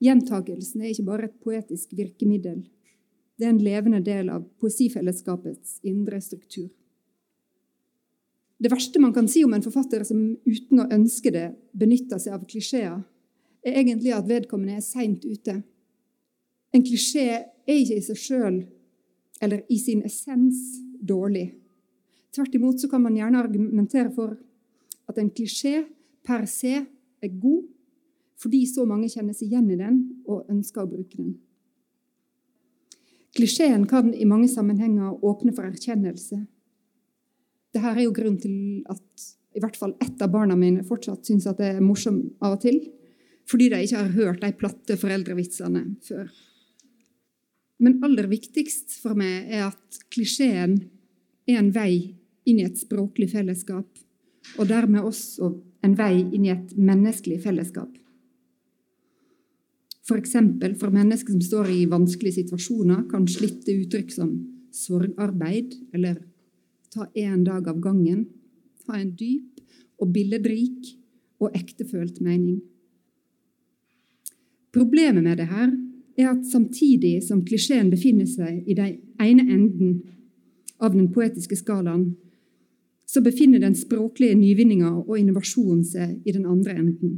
Gjentakelsen 0.00 0.82
er 0.82 0.92
ikke 0.94 1.06
bare 1.06 1.28
et 1.28 1.40
poetisk 1.44 1.92
virkemiddel. 1.96 2.62
Det 3.36 3.46
er 3.46 3.54
en 3.54 3.62
levende 3.62 4.00
del 4.04 4.30
av 4.32 4.46
poesifellesskapets 4.60 5.78
indre 5.88 6.20
struktur. 6.24 6.68
Det 8.60 8.68
verste 8.68 9.00
man 9.00 9.14
kan 9.16 9.28
si 9.28 9.44
om 9.44 9.54
en 9.56 9.64
forfatter 9.64 10.04
som 10.04 10.20
uten 10.44 10.82
å 10.82 10.88
ønske 10.92 11.32
det 11.32 11.46
benytter 11.72 12.20
seg 12.20 12.36
av 12.36 12.44
klisjeer, 12.48 12.98
er 13.64 13.78
egentlig 13.80 14.12
at 14.16 14.28
vedkommende 14.28 14.76
er 14.76 14.84
seint 14.84 15.24
ute. 15.24 15.60
En 16.72 16.84
klisjé 16.84 17.26
er 17.30 17.76
ikke 17.76 17.96
i 17.96 18.04
seg 18.04 18.20
sjøl, 18.20 18.60
eller 19.40 19.64
i 19.72 19.78
sin 19.80 20.04
essens, 20.04 20.60
dårlig. 21.00 21.46
Tvert 22.36 22.54
imot 22.54 22.80
så 22.80 22.88
kan 22.92 23.02
man 23.02 23.16
gjerne 23.16 23.40
argumentere 23.40 24.12
for 24.12 24.36
at 25.10 25.18
en 25.20 25.30
klisjé 25.34 25.84
per 26.26 26.46
se 26.50 26.78
er 26.80 27.36
god 27.42 27.66
fordi 28.40 28.62
så 28.64 28.86
mange 28.88 29.10
kjenner 29.12 29.36
seg 29.36 29.50
igjen 29.50 29.68
i 29.68 29.76
den 29.76 29.96
og 30.24 30.48
ønsker 30.48 30.86
å 30.86 30.88
bruke 30.88 31.18
den. 31.18 31.34
Klisjeen 33.36 33.84
kan 33.90 34.14
i 34.14 34.26
mange 34.26 34.48
sammenhenger 34.50 35.20
åpne 35.24 35.52
for 35.54 35.68
erkjennelse. 35.68 36.40
Dette 37.70 37.92
er 37.92 38.00
jo 38.02 38.14
grunnen 38.16 38.40
til 38.42 38.56
at 38.90 39.28
i 39.54 39.62
hvert 39.62 39.76
fall 39.78 39.92
ett 40.02 40.22
av 40.22 40.32
barna 40.32 40.56
mine 40.58 40.86
fortsatt 40.86 41.26
syns 41.26 41.46
at 41.50 41.60
det 41.60 41.74
er 41.74 41.84
morsomt 41.84 42.32
av 42.42 42.56
og 42.56 42.64
til, 42.64 42.80
fordi 43.50 43.68
de 43.70 43.82
ikke 43.84 44.00
har 44.00 44.14
hørt 44.16 44.42
de 44.42 44.50
platte 44.58 44.96
foreldrevitsene 44.98 45.84
før. 46.06 46.30
Men 47.80 47.98
aller 48.04 48.28
viktigst 48.30 48.98
for 49.02 49.18
meg 49.18 49.50
er 49.50 49.68
at 49.70 50.00
klisjeen 50.12 50.76
er 51.48 51.60
en 51.60 51.72
vei 51.74 52.16
inn 52.48 52.60
i 52.60 52.66
et 52.66 52.78
språklig 52.78 53.30
fellesskap 53.32 53.88
og 54.58 54.68
dermed 54.68 55.06
også 55.06 55.52
en 55.84 55.96
vei 55.96 56.20
inn 56.22 56.46
i 56.46 56.52
et 56.52 56.74
menneskelig 56.76 57.40
fellesskap. 57.44 57.92
F.eks. 60.08 60.32
For, 60.32 60.74
for 60.80 60.94
mennesker 60.94 61.36
som 61.36 61.44
står 61.44 61.70
i 61.70 61.86
vanskelige 61.90 62.40
situasjoner, 62.42 63.04
kan 63.10 63.28
slitte 63.30 63.76
uttrykk 63.76 64.10
som 64.14 64.34
sorgarbeid 64.74 65.76
eller 65.94 66.18
ta 66.90 67.06
én 67.14 67.44
dag 67.46 67.68
av 67.70 67.78
gangen 67.82 68.26
ha 68.90 68.98
en 68.98 69.12
dyp 69.16 69.60
og 70.00 70.10
billedrik 70.14 70.94
og 71.40 71.54
ektefølt 71.56 72.20
mening. 72.24 72.60
Problemet 74.74 75.24
med 75.24 75.40
det 75.40 75.48
her 75.50 75.70
er 76.18 76.30
at 76.30 76.46
samtidig 76.46 77.20
som 77.26 77.44
klisjeen 77.46 77.90
befinner 77.90 78.28
seg 78.28 78.66
i 78.66 78.76
den 78.78 78.98
ene 79.22 79.46
enden 79.46 80.00
av 80.80 80.94
den 80.94 81.10
poetiske 81.12 81.58
skalaen, 81.58 82.14
så 83.10 83.22
befinner 83.24 83.58
den 83.58 83.74
språklige 83.74 84.36
nyvinninga 84.38 84.92
og 85.00 85.16
innovasjonen 85.18 85.82
seg 85.86 86.20
i 86.22 86.34
den 86.34 86.46
andre 86.46 86.76
enden. 86.78 87.16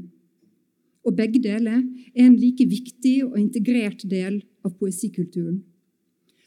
Og 1.05 1.17
begge 1.19 1.43
deler 1.43 1.83
er 1.83 2.25
en 2.25 2.39
like 2.39 2.65
viktig 2.71 3.19
og 3.27 3.37
integrert 3.41 4.05
del 4.09 4.39
av 4.65 4.73
poesikulturen. 4.79 5.61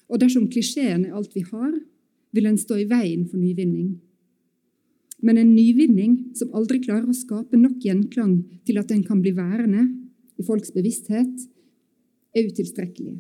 Og 0.10 0.22
dersom 0.22 0.48
klisjeen 0.50 1.06
er 1.06 1.18
alt 1.18 1.36
vi 1.36 1.44
har, 1.46 1.76
vil 2.34 2.50
en 2.50 2.58
stå 2.58 2.80
i 2.82 2.88
veien 2.90 3.28
for 3.30 3.38
nyvinning. 3.38 4.00
Men 5.22 5.38
en 5.42 5.54
nyvinning 5.54 6.18
som 6.38 6.54
aldri 6.58 6.82
klarer 6.82 7.10
å 7.10 7.16
skape 7.16 7.58
nok 7.60 7.86
gjenklang 7.86 8.40
til 8.68 8.82
at 8.82 8.90
den 8.90 9.04
kan 9.06 9.22
bli 9.22 9.36
værende 9.36 9.86
i 10.40 10.46
folks 10.46 10.74
bevissthet, 10.76 11.46
er 12.36 12.50
utilstrekkelig. 12.50 13.16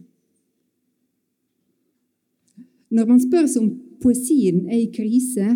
Når 2.95 3.07
man 3.07 3.21
spør 3.21 3.47
seg 3.47 3.63
om 3.63 3.71
poesien 4.03 4.65
er 4.67 4.81
i 4.81 4.91
krise, 4.93 5.55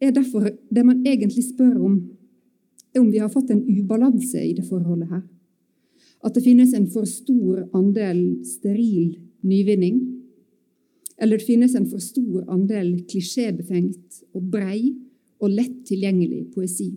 er 0.00 0.14
derfor 0.14 0.48
det 0.50 0.84
man 0.86 1.04
egentlig 1.06 1.44
spør 1.44 1.78
om, 1.78 2.00
er 2.94 3.00
om 3.00 3.10
vi 3.10 3.22
har 3.22 3.30
fått 3.32 3.50
en 3.50 3.64
ubalanse 3.66 4.42
i 4.42 4.52
det 4.56 4.66
forholdet 4.68 5.10
her. 5.10 5.22
At 6.24 6.34
det 6.34 6.44
finnes 6.44 6.72
en 6.74 6.88
for 6.90 7.06
stor 7.08 7.64
andel 7.76 8.44
steril 8.48 9.16
nyvinning. 9.44 10.00
Eller 11.20 11.38
det 11.38 11.46
finnes 11.46 11.74
en 11.76 11.88
for 11.90 12.02
stor 12.02 12.46
andel 12.50 12.96
klisjébefengt 13.10 14.22
og 14.34 14.46
brei 14.50 14.94
og 15.42 15.52
lett 15.52 15.82
tilgjengelig 15.88 16.46
poesi. 16.54 16.94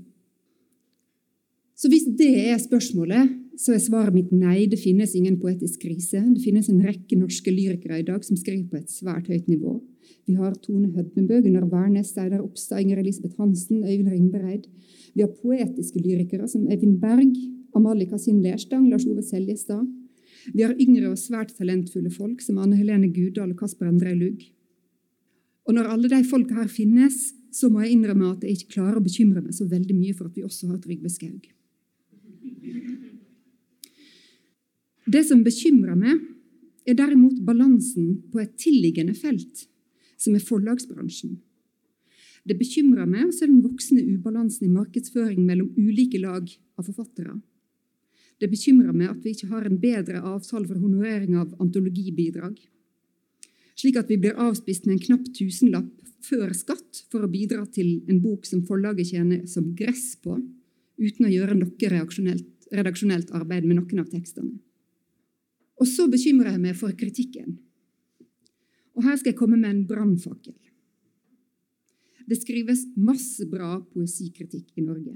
Så 1.77 1.91
hvis 1.91 2.07
det 2.17 2.31
er 2.49 2.57
spørsmålet, 2.61 3.35
så 3.57 3.73
er 3.73 3.81
svaret 3.81 4.13
mitt 4.13 4.31
nei. 4.31 4.67
Det 4.69 4.79
finnes 4.79 5.15
ingen 5.17 5.39
poetisk 5.41 5.81
krise. 5.81 6.21
Det 6.21 6.43
finnes 6.43 6.69
en 6.69 6.81
rekke 6.85 7.17
norske 7.17 7.51
lyrikere 7.51 8.01
i 8.01 8.05
dag 8.05 8.25
som 8.25 8.37
skriver 8.37 8.67
på 8.69 8.77
et 8.77 8.93
svært 8.93 9.29
høyt 9.31 9.47
nivå. 9.49 9.79
Vi 10.27 10.35
har 10.37 10.53
Tone 10.61 10.91
Hødnebø, 10.93 11.41
Gunnar 11.41 11.65
Wærnes, 11.71 12.11
Steinar 12.13 12.43
Opstad, 12.43 12.83
Inger 12.83 13.01
Elisabeth 13.01 13.39
Hansen, 13.39 13.83
Øyvind 13.83 14.11
Ringbereid. 14.11 14.67
Vi 15.15 15.23
har 15.23 15.33
poetiske 15.41 16.01
lyrikere 16.03 16.47
som 16.47 16.67
Eivind 16.69 16.99
Berg, 17.01 17.33
Amalie 17.75 18.09
Kasin 18.09 18.43
Lerstang, 18.43 18.89
Lars 18.91 19.07
Ove 19.07 19.23
Seljestad. 19.25 19.87
Vi 20.53 20.63
har 20.63 20.77
yngre 20.79 21.11
og 21.11 21.17
svært 21.19 21.55
talentfulle 21.57 22.11
folk 22.13 22.43
som 22.43 22.59
Anne 22.61 22.77
Helene 22.77 23.09
Gudal 23.11 23.51
og 23.51 23.59
Kasper 23.59 23.89
André 23.89 24.13
Lugg. 24.15 24.45
Og 25.67 25.75
når 25.75 25.89
alle 25.91 26.11
de 26.13 26.23
folka 26.23 26.61
her 26.61 26.69
finnes, 26.71 27.33
så 27.51 27.71
må 27.71 27.81
jeg 27.83 27.97
innrømme 27.97 28.35
at 28.35 28.45
jeg 28.45 28.59
ikke 28.59 28.77
klarer 28.77 28.99
å 28.99 29.03
bekymre 29.03 29.41
meg 29.41 29.55
så 29.57 29.67
veldig 29.67 29.95
mye 29.97 30.15
for 30.15 30.29
at 30.29 30.37
vi 30.37 30.45
også 30.45 30.69
har 30.69 30.79
Trygve 30.83 31.11
Skaug. 31.11 31.56
Det 35.07 35.23
som 35.23 35.43
bekymrer 35.43 35.95
meg, 35.95 36.19
er 36.87 36.95
derimot 36.99 37.39
balansen 37.47 38.17
på 38.31 38.41
et 38.43 38.55
tilliggende 38.59 39.13
felt, 39.15 39.67
som 40.19 40.35
er 40.35 40.43
forlagsbransjen. 40.43 41.37
Det 42.47 42.55
bekymrer 42.59 43.07
meg 43.07 43.27
å 43.27 43.35
se 43.35 43.47
den 43.47 43.61
voksende 43.63 44.03
ubalansen 44.07 44.67
i 44.67 44.73
markedsføring 44.73 45.43
mellom 45.47 45.71
ulike 45.75 46.19
lag 46.19 46.47
av 46.79 46.87
forfattere. 46.87 47.37
Det 48.39 48.49
bekymrer 48.51 48.95
meg 48.95 49.11
at 49.11 49.23
vi 49.23 49.33
ikke 49.33 49.49
har 49.51 49.65
en 49.67 49.79
bedre 49.79 50.21
avtale 50.21 50.67
for 50.67 50.79
honorering 50.79 51.39
av 51.39 51.55
antologibidrag, 51.63 52.59
slik 53.77 53.97
at 53.99 54.11
vi 54.11 54.19
blir 54.21 54.37
avspist 54.39 54.87
med 54.87 54.97
en 54.97 55.03
knapp 55.07 55.25
tusenlapp 55.37 55.91
før 56.27 56.51
skatt 56.55 57.03
for 57.11 57.23
å 57.23 57.31
bidra 57.31 57.63
til 57.71 58.01
en 58.09 58.21
bok 58.23 58.47
som 58.47 58.65
forlaget 58.67 59.13
tjener 59.13 59.43
som 59.47 59.71
gress 59.77 60.15
på, 60.19 60.35
uten 60.99 61.27
å 61.27 61.33
gjøre 61.33 61.57
noe 61.57 61.91
redaksjonelt 62.75 63.35
arbeid 63.37 63.67
med 63.67 63.79
noen 63.79 64.03
av 64.03 64.11
tekstene. 64.11 64.57
Og 65.77 65.89
så 65.89 66.07
bekymrer 66.09 66.55
jeg 66.55 66.63
meg 66.63 66.77
for 66.77 66.93
kritikken. 66.97 67.57
Og 68.97 69.05
her 69.05 69.17
skal 69.17 69.31
jeg 69.33 69.39
komme 69.39 69.59
med 69.59 69.69
en 69.69 69.85
brannfakkel. 69.89 70.55
Det 72.27 72.39
skrives 72.41 72.83
masse 72.99 73.45
bra 73.47 73.77
poesikritikk 73.93 74.73
i 74.75 74.83
Norge. 74.83 75.15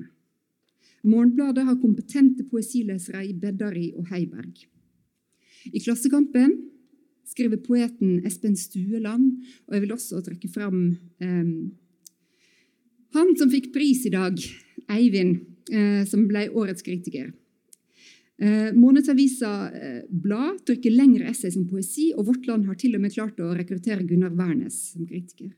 Morgenbladet 1.02 1.66
har 1.66 1.80
kompetente 1.82 2.46
poesilesere 2.48 3.26
i 3.26 3.34
Beddari 3.34 3.90
og 3.98 4.08
Heiberg. 4.14 4.54
I 5.66 5.82
Klassekampen 5.82 6.54
skriver 7.28 7.62
poeten 7.64 8.22
Espen 8.28 8.56
Stueland, 8.58 9.42
og 9.68 9.76
jeg 9.76 9.84
vil 9.84 9.96
også 9.96 10.22
trekke 10.26 10.50
fram 10.52 10.78
eh, 11.24 11.52
han 13.18 13.34
som 13.40 13.52
fikk 13.52 13.72
pris 13.76 14.06
i 14.08 14.14
dag, 14.14 14.38
Eivind, 14.92 15.42
eh, 15.72 16.04
som 16.08 16.28
ble 16.30 16.48
årets 16.56 16.86
kritiker. 16.86 17.32
Eh, 18.42 18.74
Månedsavisa 18.74 19.72
eh, 19.72 20.04
Blad 20.10 20.64
trykker 20.66 20.92
lengre 20.92 21.28
essay 21.30 21.52
som 21.54 21.68
poesi, 21.70 22.08
og 22.18 22.26
Vårt 22.26 22.48
Land 22.50 22.66
har 22.66 22.78
til 22.80 22.96
og 22.98 23.04
med 23.04 23.14
klart 23.14 23.38
å 23.38 23.52
rekruttere 23.54 24.02
Gunnar 24.10 24.32
Wærnes 24.34 24.78
som 24.96 25.06
kritiker. 25.06 25.52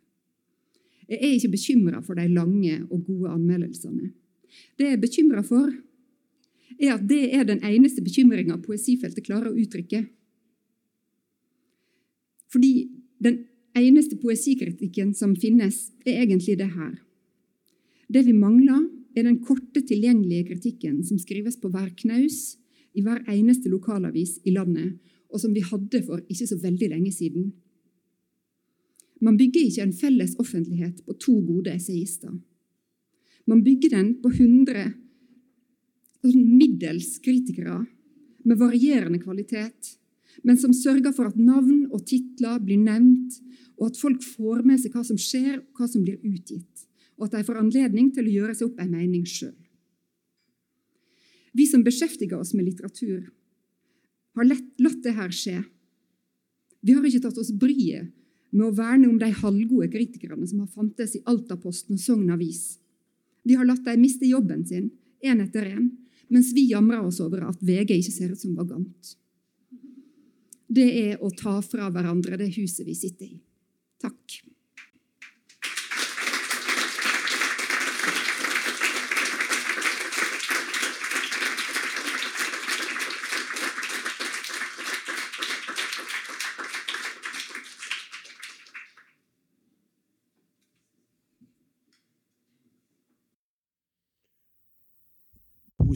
Jeg 1.08 1.20
er 1.22 1.36
ikke 1.38 1.54
bekymra 1.54 2.02
for 2.04 2.20
de 2.20 2.26
lange 2.28 2.82
og 2.90 3.06
gode 3.08 3.32
anmeldelsene. 3.32 4.10
Det 4.76 4.90
jeg 4.90 4.98
er 4.98 5.00
bekymra 5.00 5.44
for, 5.48 5.70
er 6.76 6.98
at 6.98 7.06
det 7.08 7.22
er 7.38 7.46
den 7.48 7.62
eneste 7.64 8.04
bekymringa 8.04 8.58
poesifeltet 8.66 9.24
klarer 9.24 9.54
å 9.54 9.62
uttrykke. 9.62 10.02
Fordi 12.52 12.74
den 13.24 13.38
eneste 13.80 14.18
poesikritikken 14.20 15.14
som 15.16 15.38
finnes, 15.40 15.86
er 16.04 16.26
egentlig 16.26 16.58
det 16.60 16.68
her. 16.76 16.98
Det 18.12 18.26
vi 18.28 18.36
mangler, 18.36 18.90
er 19.16 19.24
den 19.28 19.40
korte, 19.46 19.80
tilgjengelige 19.86 20.50
kritikken 20.50 21.00
som 21.06 21.20
skrives 21.22 21.56
på 21.62 21.70
hver 21.72 21.92
knaus 21.96 22.58
i 22.94 23.04
hver 23.04 23.24
eneste 23.32 23.72
lokalavis 23.72 24.40
i 24.46 24.54
landet, 24.54 24.98
og 25.34 25.42
som 25.42 25.54
vi 25.54 25.64
hadde 25.66 26.04
for 26.06 26.22
ikke 26.30 26.48
så 26.50 26.58
veldig 26.62 26.90
lenge 26.94 27.12
siden. 27.14 27.52
Man 29.24 29.38
bygger 29.40 29.66
ikke 29.66 29.86
en 29.88 29.96
felles 29.96 30.36
offentlighet 30.40 31.02
på 31.06 31.16
to 31.18 31.38
gode 31.48 31.74
essayister. 31.74 32.34
Man 33.48 33.64
bygger 33.64 33.96
den 33.96 34.14
på 34.22 34.30
100 34.30 34.92
sånn 36.24 36.46
middels 36.56 37.18
kritikere 37.24 37.82
med 38.48 38.60
varierende 38.60 39.20
kvalitet, 39.20 39.98
men 40.44 40.58
som 40.60 40.74
sørger 40.76 41.14
for 41.16 41.30
at 41.30 41.40
navn 41.40 41.86
og 41.92 42.06
titler 42.10 42.62
blir 42.64 42.80
nevnt, 42.82 43.40
og 43.80 43.92
at 43.92 44.00
folk 44.00 44.24
får 44.24 44.64
med 44.68 44.80
seg 44.82 44.96
hva 44.96 45.04
som 45.08 45.20
skjer, 45.20 45.60
og 45.60 45.80
hva 45.80 45.90
som 45.90 46.04
blir 46.06 46.20
utgitt, 46.24 46.88
og 47.18 47.28
at 47.28 47.38
de 47.38 47.46
får 47.48 47.60
anledning 47.62 48.12
til 48.16 48.28
å 48.28 48.36
gjøre 48.38 48.56
seg 48.58 48.70
opp 48.70 48.82
en 48.84 48.94
mening 48.94 49.28
sjøl. 49.28 49.56
Vi 51.54 51.68
som 51.70 51.84
beskjeftiger 51.86 52.40
oss 52.40 52.54
med 52.58 52.66
litteratur, 52.66 53.30
har 54.34 54.50
lett, 54.50 54.70
latt 54.82 55.02
det 55.06 55.14
her 55.14 55.34
skje. 55.34 55.60
Vi 56.82 56.96
har 56.96 57.06
ikke 57.06 57.22
tatt 57.28 57.38
oss 57.38 57.54
bryet 57.54 58.10
med 58.54 58.68
å 58.68 58.76
verne 58.76 59.10
om 59.10 59.18
de 59.22 59.30
halvgode 59.34 59.90
kritikerne 59.94 60.48
som 60.50 60.64
har 60.64 60.72
fantes 60.74 61.16
i 61.18 61.24
Altaposten 61.30 61.98
og 61.98 62.02
Sogn 62.02 62.32
Avis. 62.34 62.80
Vi 63.44 63.58
har 63.58 63.68
latt 63.68 63.86
dem 63.86 64.02
miste 64.02 64.30
jobben 64.30 64.66
sin, 64.66 64.90
én 65.24 65.42
etter 65.44 65.68
én, 65.70 65.92
mens 66.34 66.52
vi 66.56 66.68
jamrer 66.72 67.04
oss 67.06 67.20
over 67.24 67.46
at 67.50 67.62
VG 67.62 67.98
ikke 68.00 68.14
ser 68.14 68.34
ut 68.34 68.42
som 68.42 68.56
vagant. 68.58 69.16
Det 70.74 70.90
er 71.04 71.22
å 71.22 71.30
ta 71.38 71.60
fra 71.62 71.90
hverandre 71.94 72.40
det 72.40 72.50
huset 72.56 72.86
vi 72.88 72.96
sitter 72.98 73.30
i. 73.30 73.38
Takk. 74.02 74.40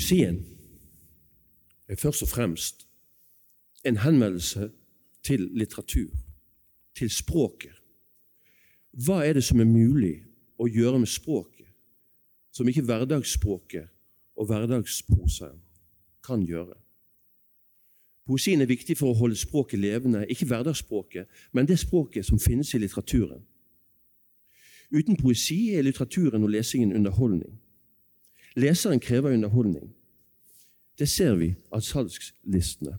Poesien 0.07 0.45
er 1.87 1.95
først 1.95 2.21
og 2.21 2.27
fremst 2.27 2.87
en 3.85 3.97
henvendelse 3.97 4.71
til 5.23 5.41
litteratur, 5.51 6.07
til 6.95 7.09
språket. 7.11 7.73
Hva 9.03 9.17
er 9.27 9.33
det 9.35 9.43
som 9.43 9.59
er 9.59 9.67
mulig 9.67 10.13
å 10.55 10.69
gjøre 10.71 11.01
med 11.01 11.11
språket, 11.11 11.67
som 12.55 12.71
ikke 12.71 12.85
hverdagsspråket 12.87 13.91
og 14.39 14.47
hverdagsprosaen 14.47 15.59
kan 16.23 16.47
gjøre? 16.47 16.79
Poesien 18.31 18.63
er 18.63 18.71
viktig 18.71 18.95
for 18.95 19.11
å 19.11 19.19
holde 19.25 19.35
språket 19.35 19.83
levende, 19.83 20.23
ikke 20.31 20.47
hverdagsspråket, 20.47 21.27
men 21.51 21.67
det 21.67 21.81
språket 21.83 22.31
som 22.31 22.39
finnes 22.39 22.71
i 22.71 22.79
litteraturen. 22.79 23.43
Uten 24.87 25.19
poesi 25.19 25.75
er 25.75 25.83
litteraturen 25.83 26.47
og 26.47 26.55
lesingen 26.55 26.95
underholdning. 26.95 27.59
Leseren 28.55 29.03
krever 29.03 29.35
underholdning. 29.35 29.96
Det 30.99 31.09
ser 31.09 31.35
vi 31.35 31.55
av 31.71 31.81
salgslistene. 31.81 32.97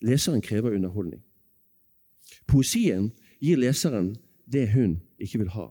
Leseren 0.00 0.42
krever 0.42 0.74
underholdning. 0.74 1.22
Poesien 2.46 3.12
gir 3.40 3.56
leseren 3.56 4.16
det 4.52 4.68
hun 4.72 5.00
ikke 5.18 5.38
vil 5.38 5.52
ha. 5.54 5.68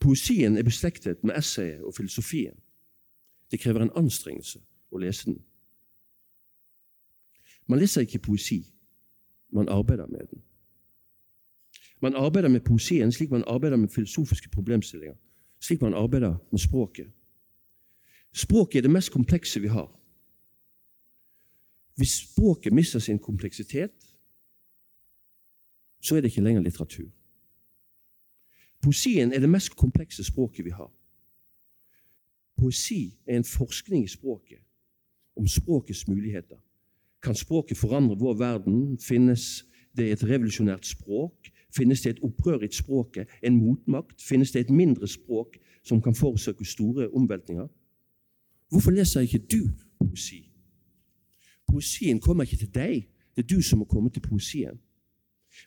Poesien 0.00 0.58
er 0.58 0.62
beslektet 0.62 1.24
med 1.24 1.38
essayet 1.38 1.82
og 1.82 1.94
filosofien. 1.94 2.54
Det 3.50 3.60
krever 3.60 3.82
en 3.82 3.94
anstrengelse 3.96 4.60
å 4.90 5.00
lese 5.00 5.30
den. 5.30 5.40
Man 7.66 7.78
leser 7.78 8.04
ikke 8.04 8.18
poesi, 8.18 8.62
man 9.52 9.68
arbeider 9.68 10.06
med 10.06 10.26
den. 10.30 10.42
Man 12.00 12.14
arbeider 12.14 12.48
med 12.48 12.60
poesien 12.60 13.12
slik 13.12 13.30
man 13.30 13.44
arbeider 13.46 13.76
med 13.76 13.88
filosofiske 13.88 14.48
problemstillinger. 14.48 15.16
Slik 15.60 15.80
man 15.82 15.94
arbeider 15.94 16.36
med 16.50 16.60
språket. 16.60 17.10
Språket 18.32 18.78
er 18.78 18.82
det 18.82 18.90
mest 18.90 19.12
komplekse 19.12 19.60
vi 19.60 19.68
har. 19.68 19.88
Hvis 21.96 22.10
språket 22.10 22.72
mister 22.72 22.98
sin 22.98 23.18
kompleksitet, 23.18 24.14
så 26.00 26.16
er 26.16 26.20
det 26.20 26.30
ikke 26.30 26.40
lenger 26.40 26.62
litteratur. 26.62 27.08
Poesien 28.82 29.32
er 29.32 29.40
det 29.40 29.50
mest 29.50 29.76
komplekse 29.76 30.24
språket 30.24 30.64
vi 30.64 30.70
har. 30.70 30.92
Poesi 32.56 33.18
er 33.26 33.36
en 33.36 33.44
forskning 33.44 34.04
i 34.04 34.08
språket, 34.08 34.58
om 35.36 35.46
språkets 35.46 36.08
muligheter. 36.08 36.56
Kan 37.22 37.34
språket 37.34 37.76
forandre 37.78 38.18
vår 38.18 38.34
verden? 38.34 38.98
Finnes 38.98 39.64
det 39.96 40.12
et 40.12 40.24
revolusjonært 40.24 40.86
språk? 40.86 41.50
Finnes 41.76 42.02
det 42.02 42.10
et 42.10 42.22
opprør 42.22 42.62
i 42.62 42.70
språket, 42.72 43.28
en 43.42 43.58
motmakt? 43.58 44.22
Finnes 44.22 44.52
det 44.52 44.60
et 44.60 44.70
mindre 44.70 45.08
språk 45.08 45.58
som 45.82 46.02
kan 46.02 46.14
forårsake 46.14 46.64
store 46.64 47.10
omveltninger? 47.10 47.66
Hvorfor 48.68 48.90
leser 48.90 49.20
ikke 49.20 49.38
du 49.38 49.70
poesi? 49.98 50.44
Poesien 51.66 52.20
kommer 52.20 52.44
ikke 52.44 52.56
til 52.56 52.74
deg. 52.74 53.08
Det 53.36 53.44
er 53.44 53.56
du 53.56 53.62
som 53.62 53.78
må 53.78 53.84
komme 53.84 54.10
til 54.10 54.20
poesien. 54.20 54.80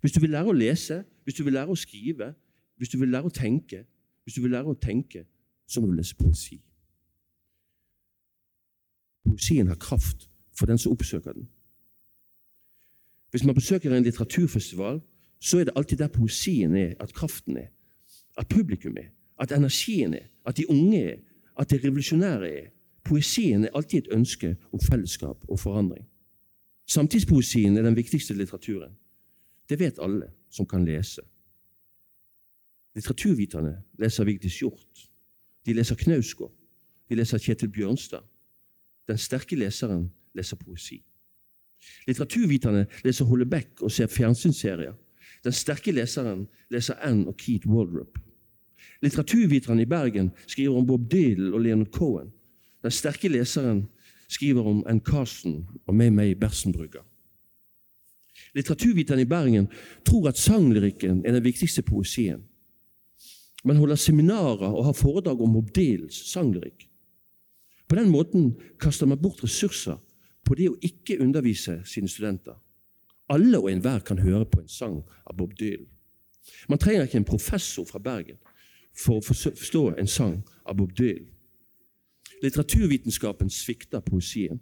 Hvis 0.01 0.11
du 0.11 0.19
vil 0.19 0.29
lære 0.29 0.49
å 0.49 0.55
lese, 0.55 1.03
hvis 1.23 1.35
du 1.35 1.43
vil 1.43 1.53
lære 1.53 1.71
å 1.71 1.77
skrive, 1.77 2.33
hvis 2.77 2.89
du 2.89 2.97
vil 2.99 3.09
lære 3.09 3.29
å 3.29 3.33
tenke, 3.33 3.85
hvis 4.23 4.35
du 4.35 4.41
vil 4.41 4.51
lære 4.51 4.69
å 4.69 4.77
tenke, 4.77 5.25
så 5.67 5.81
må 5.81 5.87
du 5.87 5.95
lese 5.97 6.15
poesi. 6.15 6.59
Poesien 9.25 9.67
har 9.67 9.79
kraft 9.79 10.29
for 10.57 10.65
den 10.65 10.77
som 10.77 10.91
oppsøker 10.91 11.33
den. 11.33 11.47
Hvis 13.31 13.45
man 13.45 13.55
besøker 13.55 13.93
en 13.93 14.03
litteraturfestival, 14.03 15.01
så 15.39 15.59
er 15.59 15.63
det 15.63 15.73
alltid 15.75 15.97
der 15.97 16.07
poesien 16.07 16.75
er, 16.75 16.93
at 16.99 17.13
kraften 17.13 17.57
er, 17.57 17.69
at 18.37 18.47
publikum 18.47 18.97
er, 18.97 19.09
at 19.39 19.51
energien 19.51 20.13
er, 20.13 20.27
at 20.45 20.57
de 20.57 20.69
unge 20.69 21.01
er, 21.01 21.17
at 21.57 21.69
det 21.69 21.83
revolusjonære 21.83 22.49
er. 22.49 22.69
Poesien 23.11 23.65
er 23.65 23.73
alltid 23.75 23.97
et 23.97 24.13
ønske 24.15 24.55
om 24.71 24.79
fellesskap 24.79 25.43
og 25.49 25.59
forandring. 25.59 26.05
Samtidspoesien 26.87 27.77
er 27.77 27.83
den 27.83 27.95
viktigste 27.95 28.33
litteraturen. 28.33 28.93
Det 29.69 29.79
vet 29.79 29.99
alle 29.99 30.29
som 30.49 30.67
kan 30.67 30.85
lese. 30.87 31.21
Litteraturviterne 32.95 33.75
leser 33.99 34.23
Vigdis 34.23 34.59
Hjorth. 34.59 35.09
De 35.65 35.73
leser 35.73 35.95
Knausgård. 35.95 36.55
De 37.09 37.19
leser 37.19 37.37
Kjetil 37.37 37.69
Bjørnstad. 37.69 38.23
Den 39.07 39.17
sterke 39.17 39.59
leseren 39.59 40.07
leser 40.33 40.55
poesi. 40.55 41.03
Litteraturviterne 42.07 42.87
leser 43.03 43.25
Hollebekk 43.25 43.81
og 43.81 43.91
ser 43.91 44.07
fjernsynsserier. 44.07 44.95
Den 45.43 45.51
sterke 45.51 45.91
leseren 45.91 46.47
leser 46.71 46.95
Anne 47.03 47.27
og 47.27 47.35
Keith 47.37 47.67
Waldrop. 47.67 48.19
Litteraturviterne 49.03 49.81
i 49.81 49.85
Bergen 49.99 50.31
skriver 50.47 50.77
om 50.77 50.87
Bob 50.87 51.11
Dylan 51.11 51.53
og 51.53 51.59
Leonard 51.59 51.91
Cohen. 51.91 52.31
Den 52.81 52.91
sterke 52.91 53.29
leseren 53.29 53.85
skriver 54.29 54.67
om 54.67 54.83
N. 54.89 55.01
Carsten 55.05 55.67
og 55.87 55.95
May 55.95 56.09
May 56.09 56.33
Bersenbrugger. 56.33 57.03
Litteraturviteren 58.55 59.21
i 59.21 59.25
Bergen 59.25 59.67
tror 60.05 60.29
at 60.29 60.37
sanglyrikken 60.37 61.25
er 61.25 61.31
den 61.31 61.43
viktigste 61.43 61.81
poesien. 61.81 62.43
Man 63.63 63.75
holder 63.75 63.95
seminarer 63.95 64.73
og 64.73 64.85
har 64.85 64.93
foredrag 64.97 65.41
om 65.41 65.53
Bob 65.53 65.75
Dylans 65.75 66.15
sanglyrikk. 66.31 66.87
På 67.87 67.95
den 67.95 68.09
måten 68.09 68.55
kaster 68.79 69.05
man 69.05 69.21
bort 69.21 69.43
ressurser 69.43 69.99
på 70.47 70.55
det 70.55 70.69
å 70.71 70.77
ikke 70.81 71.19
undervise 71.21 71.81
sine 71.85 72.09
studenter. 72.09 72.55
Alle 73.29 73.59
og 73.59 73.69
enhver 73.71 73.99
kan 73.99 74.19
høre 74.19 74.45
på 74.45 74.61
en 74.61 74.71
sang 74.71 75.01
av 75.25 75.37
Bob 75.37 75.53
Dylan. 75.59 75.87
Man 76.69 76.79
trenger 76.79 77.05
ikke 77.05 77.21
en 77.21 77.27
professor 77.27 77.85
fra 77.85 77.99
Bergen 77.99 78.39
for 78.97 79.19
å 79.19 79.23
forstå 79.23 79.83
en 79.99 80.09
sang 80.09 80.41
av 80.65 80.79
Bob 80.79 80.95
Dylan. 80.97 81.29
Litteraturvitenskapen 82.41 83.49
svikter 83.49 83.99
poesien. 83.99 84.61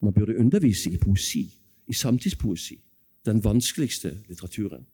Man 0.00 0.12
burde 0.12 0.38
undervise 0.38 0.90
i 0.90 0.98
poesi, 0.98 1.50
i 1.88 1.92
samtidspoesi, 1.92 2.80
den 3.26 3.44
vanskeligste 3.44 4.22
litteraturen. 4.28 4.86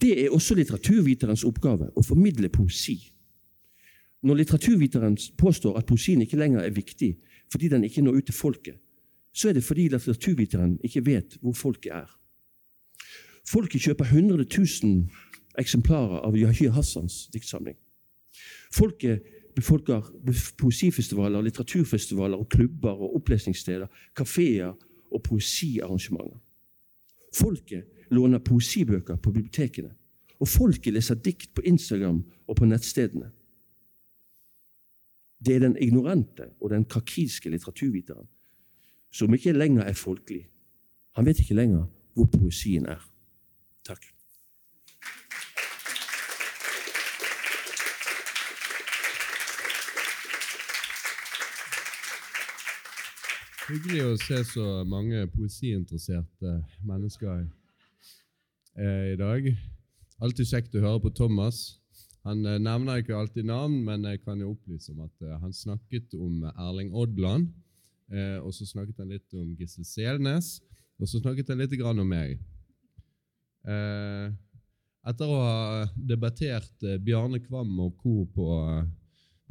Det 0.00 0.24
er 0.24 0.30
også 0.30 0.54
litteraturviterens 0.54 1.44
oppgave 1.44 1.90
å 1.96 2.02
formidle 2.02 2.48
poesi. 2.48 2.96
Når 4.22 4.40
litteraturviteren 4.40 5.18
påstår 5.38 5.78
at 5.78 5.86
poesien 5.86 6.22
ikke 6.22 6.38
lenger 6.38 6.62
er 6.62 6.74
viktig 6.74 7.16
fordi 7.52 7.68
den 7.68 7.84
ikke 7.84 8.02
når 8.02 8.18
ut 8.18 8.26
til 8.26 8.34
folket, 8.34 8.78
så 9.32 9.48
er 9.48 9.52
det 9.52 9.64
fordi 9.64 9.88
litteraturviteren 9.88 10.78
ikke 10.84 11.04
vet 11.06 11.38
hvor 11.40 11.52
folket 11.52 11.92
er. 11.92 12.08
Folket 13.48 13.82
kjøper 13.82 14.04
100 14.04 14.46
000 14.82 15.58
eksemplarer 15.58 16.22
av 16.26 16.36
Yahya 16.38 16.72
Hassans 16.72 17.26
diktsamling. 17.32 17.76
Folket 18.72 19.22
befolker 19.54 20.06
poesifestivaler, 20.58 21.42
litteraturfestivaler, 21.42 22.36
og 22.36 22.48
klubber 22.48 22.90
og 22.90 23.16
opplesningssteder, 23.16 23.86
kafeer 24.16 24.72
og 25.12 25.22
poesiarrangementer. 25.22 26.38
Folket 27.36 27.84
låner 28.10 28.38
poesibøker 28.38 29.16
på 29.16 29.32
bibliotekene, 29.32 29.92
og 30.40 30.48
folket 30.48 30.92
leser 30.92 31.14
dikt 31.14 31.54
på 31.54 31.62
Instagram 31.64 32.24
og 32.48 32.56
på 32.56 32.64
nettstedene. 32.64 33.30
Det 35.44 35.56
er 35.56 35.64
den 35.64 35.76
ignorante 35.80 36.52
og 36.60 36.70
den 36.70 36.84
krakilske 36.84 37.50
litteraturviteren 37.50 38.28
som 39.12 39.34
ikke 39.34 39.52
lenger 39.52 39.82
er 39.82 39.92
folkelig. 39.98 40.46
Han 41.16 41.26
vet 41.26 41.40
ikke 41.40 41.54
lenger 41.54 41.84
hvor 42.14 42.28
poesien 42.32 42.86
er. 42.86 43.02
Takk. 43.84 44.11
Hyggelig 53.62 54.00
å 54.02 54.14
se 54.18 54.40
så 54.42 54.62
mange 54.90 55.20
poesiinteresserte 55.30 56.52
mennesker 56.82 57.44
eh, 58.74 59.12
i 59.12 59.18
dag. 59.20 59.44
Alltid 60.18 60.48
kjekt 60.50 60.74
å 60.74 60.82
høre 60.82 61.02
på 61.04 61.12
Thomas. 61.14 61.60
Han 62.26 62.42
eh, 62.42 62.58
nevner 62.58 62.98
ikke 62.98 63.14
alltid 63.14 63.46
navn, 63.46 63.76
men 63.86 64.02
jeg 64.10 64.24
kan 64.24 64.40
jo 64.42 64.50
opplyse 64.56 64.90
om 64.90 65.04
at 65.06 65.22
eh, 65.22 65.36
han 65.44 65.54
snakket 65.54 66.16
om 66.18 66.42
Erling 66.50 66.90
Odland. 66.90 67.52
Eh, 68.10 68.40
og 68.42 68.50
så 68.56 68.66
snakket 68.66 68.98
han 68.98 69.14
litt 69.14 69.38
om 69.38 69.54
Gisle 69.54 69.86
Selnes, 69.86 70.56
og 70.98 71.06
så 71.06 71.22
snakket 71.22 71.54
han 71.54 71.62
litt 71.62 71.76
om 71.86 72.02
meg. 72.02 72.42
Eh, 73.62 74.26
etter 75.06 75.30
å 75.30 75.38
ha 75.38 75.86
debattert 75.94 76.82
eh, 76.82 76.98
Bjarne 76.98 77.38
Kvam 77.46 77.78
og 77.86 77.94
co. 78.02 78.24
på 78.34 78.48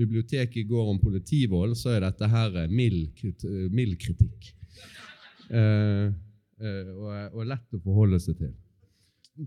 biblioteket 0.02 0.68
går 0.70 0.90
om 0.96 1.00
politivold, 1.02 1.78
så 1.80 1.96
er 1.96 2.06
dette 2.08 2.30
her 2.32 2.58
mild, 2.72 3.22
mild 3.74 3.96
kritikk. 4.02 4.52
Og, 5.52 7.16
og 7.34 7.48
lett 7.48 7.78
å 7.78 7.82
forholde 7.84 8.20
seg 8.22 8.38
til 8.40 8.52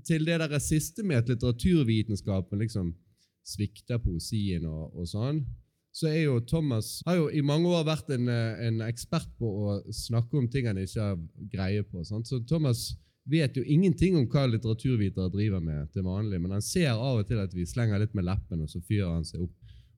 til 0.07 0.27
det 0.27 0.39
der 0.41 0.59
siste 0.63 1.05
med 1.05 1.23
at 1.23 1.29
litteraturvitenskapen 1.29 2.59
liksom 2.59 2.95
svikter 3.45 4.01
poesien 4.01 4.65
og, 4.67 4.95
og, 4.97 5.07
sånn, 5.09 5.43
så 5.95 6.09
er 6.11 6.25
jo 6.25 6.41
Thomas 6.49 6.99
har 7.07 7.21
jo 7.21 7.29
i 7.31 7.43
mange 7.45 7.71
år 7.71 7.85
vært 7.87 8.09
en, 8.17 8.29
en 8.29 8.81
ekspert 8.89 9.29
på 9.39 9.47
å 9.47 9.77
snakke 9.95 10.41
om 10.41 10.49
ting 10.51 10.67
han 10.67 10.81
ikke 10.81 11.05
har 11.11 11.21
greie 11.53 11.85
på. 11.87 12.03
Sant? 12.09 12.27
Så 12.27 12.41
Thomas 12.49 12.97
vet 13.31 13.57
jo 13.57 13.63
ingenting 13.63 14.17
om 14.19 14.27
hva 14.29 14.49
litteraturvitere 14.49 15.31
driver 15.33 15.63
med 15.63 15.93
til 15.95 16.05
vanlig, 16.09 16.41
men 16.43 16.57
han 16.57 16.65
ser 16.65 16.91
av 16.97 17.21
og 17.21 17.29
til 17.29 17.39
at 17.45 17.55
vi 17.55 17.69
slenger 17.69 18.03
litt 18.03 18.17
med 18.17 18.27
leppen, 18.27 18.65
og 18.65 18.73
så 18.73 18.83
fyrer 18.83 19.13
han 19.13 19.29
seg 19.29 19.45
opp. 19.47 19.55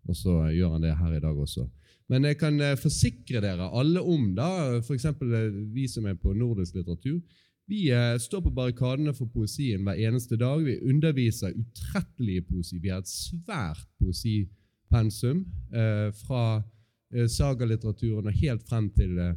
Og 0.06 0.16
så 0.16 0.36
gjør 0.54 0.76
han 0.76 0.84
det 0.84 0.94
her 0.98 1.16
i 1.16 1.22
dag 1.22 1.38
også. 1.38 1.66
Men 2.08 2.28
jeg 2.28 2.38
kan 2.38 2.60
eh, 2.62 2.76
forsikre 2.78 3.42
dere 3.42 3.66
alle 3.74 4.02
om, 4.02 4.28
da, 4.36 4.78
f.eks. 4.78 5.08
Eh, 5.10 5.58
vi 5.74 5.88
som 5.90 6.06
er 6.06 6.14
på 6.20 6.34
nordisk 6.38 6.78
litteratur, 6.78 7.18
vi 7.66 7.88
eh, 7.90 8.14
står 8.22 8.44
på 8.44 8.54
barrikadene 8.54 9.14
for 9.14 9.26
poesien 9.26 9.82
hver 9.82 9.98
eneste 10.06 10.38
dag. 10.38 10.62
Vi 10.62 10.78
underviser 10.86 11.56
utrettelige 11.56 12.46
poesi. 12.46 12.78
Vi 12.78 12.92
har 12.94 13.02
et 13.02 13.10
svært 13.10 13.82
poesipensum 13.98 15.42
eh, 15.74 16.12
fra 16.14 16.62
sagalitteraturen 17.10 18.26
og 18.26 18.38
helt 18.38 18.62
frem 18.68 18.88
til 18.94 19.18
eh, 19.18 19.34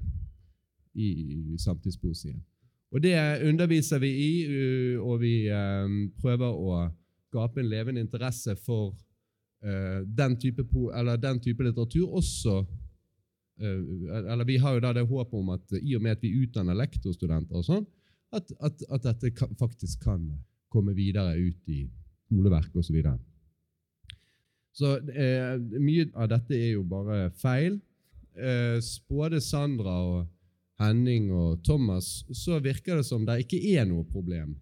i, 0.94 1.10
i 1.54 1.58
samtidspoesien. 1.58 2.40
Og 2.92 3.04
Det 3.04 3.16
underviser 3.46 4.00
vi 4.00 4.10
i, 4.10 4.32
og 4.98 5.20
vi 5.22 5.48
eh, 5.48 5.92
prøver 6.22 6.50
å 6.50 6.80
skape 7.30 7.62
en 7.62 7.70
levende 7.70 8.02
interesse 8.02 8.56
for 8.66 8.96
den, 9.60 10.36
type 10.40 10.64
den, 11.20 11.40
type 11.44 11.64
litteratur 11.66 12.14
også 12.16 12.62
eller 13.60 14.46
Vi 14.48 14.56
har 14.58 14.78
jo 14.78 14.80
da 14.80 14.94
det 14.96 15.02
håpet 15.04 15.36
om 15.36 15.50
at 15.52 15.74
i 15.82 15.98
og 15.98 16.04
med 16.06 16.16
at 16.16 16.22
vi 16.24 16.32
utdanner 16.46 16.78
lektorstudenter, 16.80 17.58
og 17.60 17.66
sånn, 17.68 17.88
at, 18.32 18.54
at, 18.64 18.84
at 18.88 19.04
dette 19.04 19.34
kan, 19.36 19.52
faktisk 19.60 20.06
kan 20.06 20.30
komme 20.72 20.94
videre 20.96 21.36
ut 21.36 21.68
i 21.68 21.82
skoleverk 22.30 22.76
osv. 22.78 23.02
Så 24.80 24.96
eh, 25.12 25.56
mye 25.82 26.08
av 26.14 26.30
dette 26.32 26.56
er 26.56 26.76
jo 26.78 26.86
bare 26.88 27.30
feil. 27.36 27.80
Eh, 28.38 28.78
både 29.10 29.42
Sandra 29.44 29.98
og 30.06 30.28
Henning 30.80 31.32
og 31.36 31.60
Thomas 31.68 32.22
så 32.32 32.62
virker 32.64 33.02
det 33.02 33.08
som 33.10 33.26
det 33.28 33.42
ikke 33.44 33.60
er 33.76 33.88
noe 33.90 34.06
problem 34.08 34.56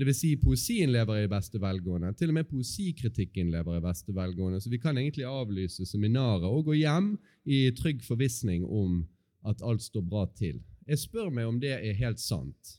Vil 0.00 0.08
si, 0.16 0.30
poesien 0.40 0.88
lever 0.88 1.26
i 1.26 1.28
beste 1.28 1.60
velgående. 1.60 2.14
Til 2.16 2.30
og 2.32 2.38
med 2.38 2.48
poesikritikken 2.48 3.50
lever 3.52 3.76
i 3.76 3.84
beste 3.84 4.14
velgående. 4.16 4.60
Så 4.60 4.70
vi 4.72 4.80
kan 4.80 4.96
egentlig 4.98 5.26
avlyse 5.28 5.84
seminaret 5.86 6.48
og 6.48 6.64
gå 6.70 6.78
hjem 6.80 7.10
i 7.44 7.66
trygg 7.76 8.00
forvissning 8.06 8.64
om 8.64 9.02
at 9.48 9.60
alt 9.62 9.84
står 9.84 10.06
bra 10.08 10.24
til. 10.38 10.62
Jeg 10.88 10.98
spør 10.98 11.28
meg 11.30 11.50
om 11.50 11.60
det 11.60 11.74
er 11.76 11.98
helt 11.98 12.20
sant. 12.20 12.78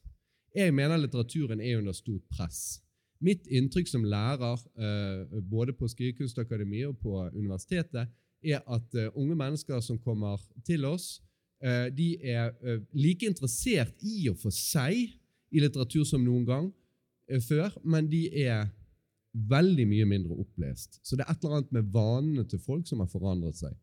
Jeg 0.55 0.73
mener 0.73 0.97
litteraturen 0.97 1.61
er 1.61 1.77
under 1.77 1.93
stort 1.93 2.25
press. 2.33 2.81
Mitt 3.23 3.45
inntrykk 3.47 3.87
som 3.87 4.03
lærer 4.03 4.59
eh, 4.75 5.39
både 5.49 5.73
på 5.77 5.87
Skrivekunstakademiet 5.87 6.91
og 6.91 6.97
på 6.99 7.29
universitetet 7.37 8.09
er 8.43 8.59
at 8.67 8.97
uh, 8.99 9.07
unge 9.15 9.37
mennesker 9.39 9.79
som 9.79 9.95
kommer 10.03 10.41
til 10.67 10.83
oss, 10.83 11.21
uh, 11.63 11.87
de 11.87 12.17
er 12.19 12.51
like 12.91 13.23
interessert 13.23 13.93
i 14.03 14.27
og 14.27 14.35
for 14.41 14.51
seg 14.51 14.97
i 15.53 15.61
litteratur 15.63 16.03
som 16.03 16.25
noen 16.25 16.43
gang 16.43 16.67
før, 17.43 17.73
men 17.83 18.09
de 18.11 18.25
er 18.43 18.67
veldig 19.33 19.85
mye 19.89 20.05
mindre 20.05 20.35
opplest. 20.43 20.99
Så 21.01 21.17
det 21.17 21.25
er 21.25 21.33
et 21.33 21.43
eller 21.43 21.59
annet 21.59 21.73
med 21.73 21.89
vanene 21.93 22.45
til 22.49 22.61
folk 22.61 22.87
som 22.87 23.01
har 23.01 23.09
forandret 23.09 23.57
seg. 23.57 23.73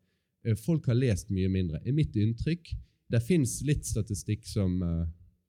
folk 0.57 0.87
har 0.89 0.97
lest 0.97 1.29
mye 1.29 1.49
mindre, 1.49 1.81
er 1.85 1.93
mitt 1.93 2.15
inntrykk. 2.15 2.71
Det 3.11 3.21
fins 3.21 3.59
litt 3.67 3.85
statistikk 3.85 4.47
som, 4.47 4.79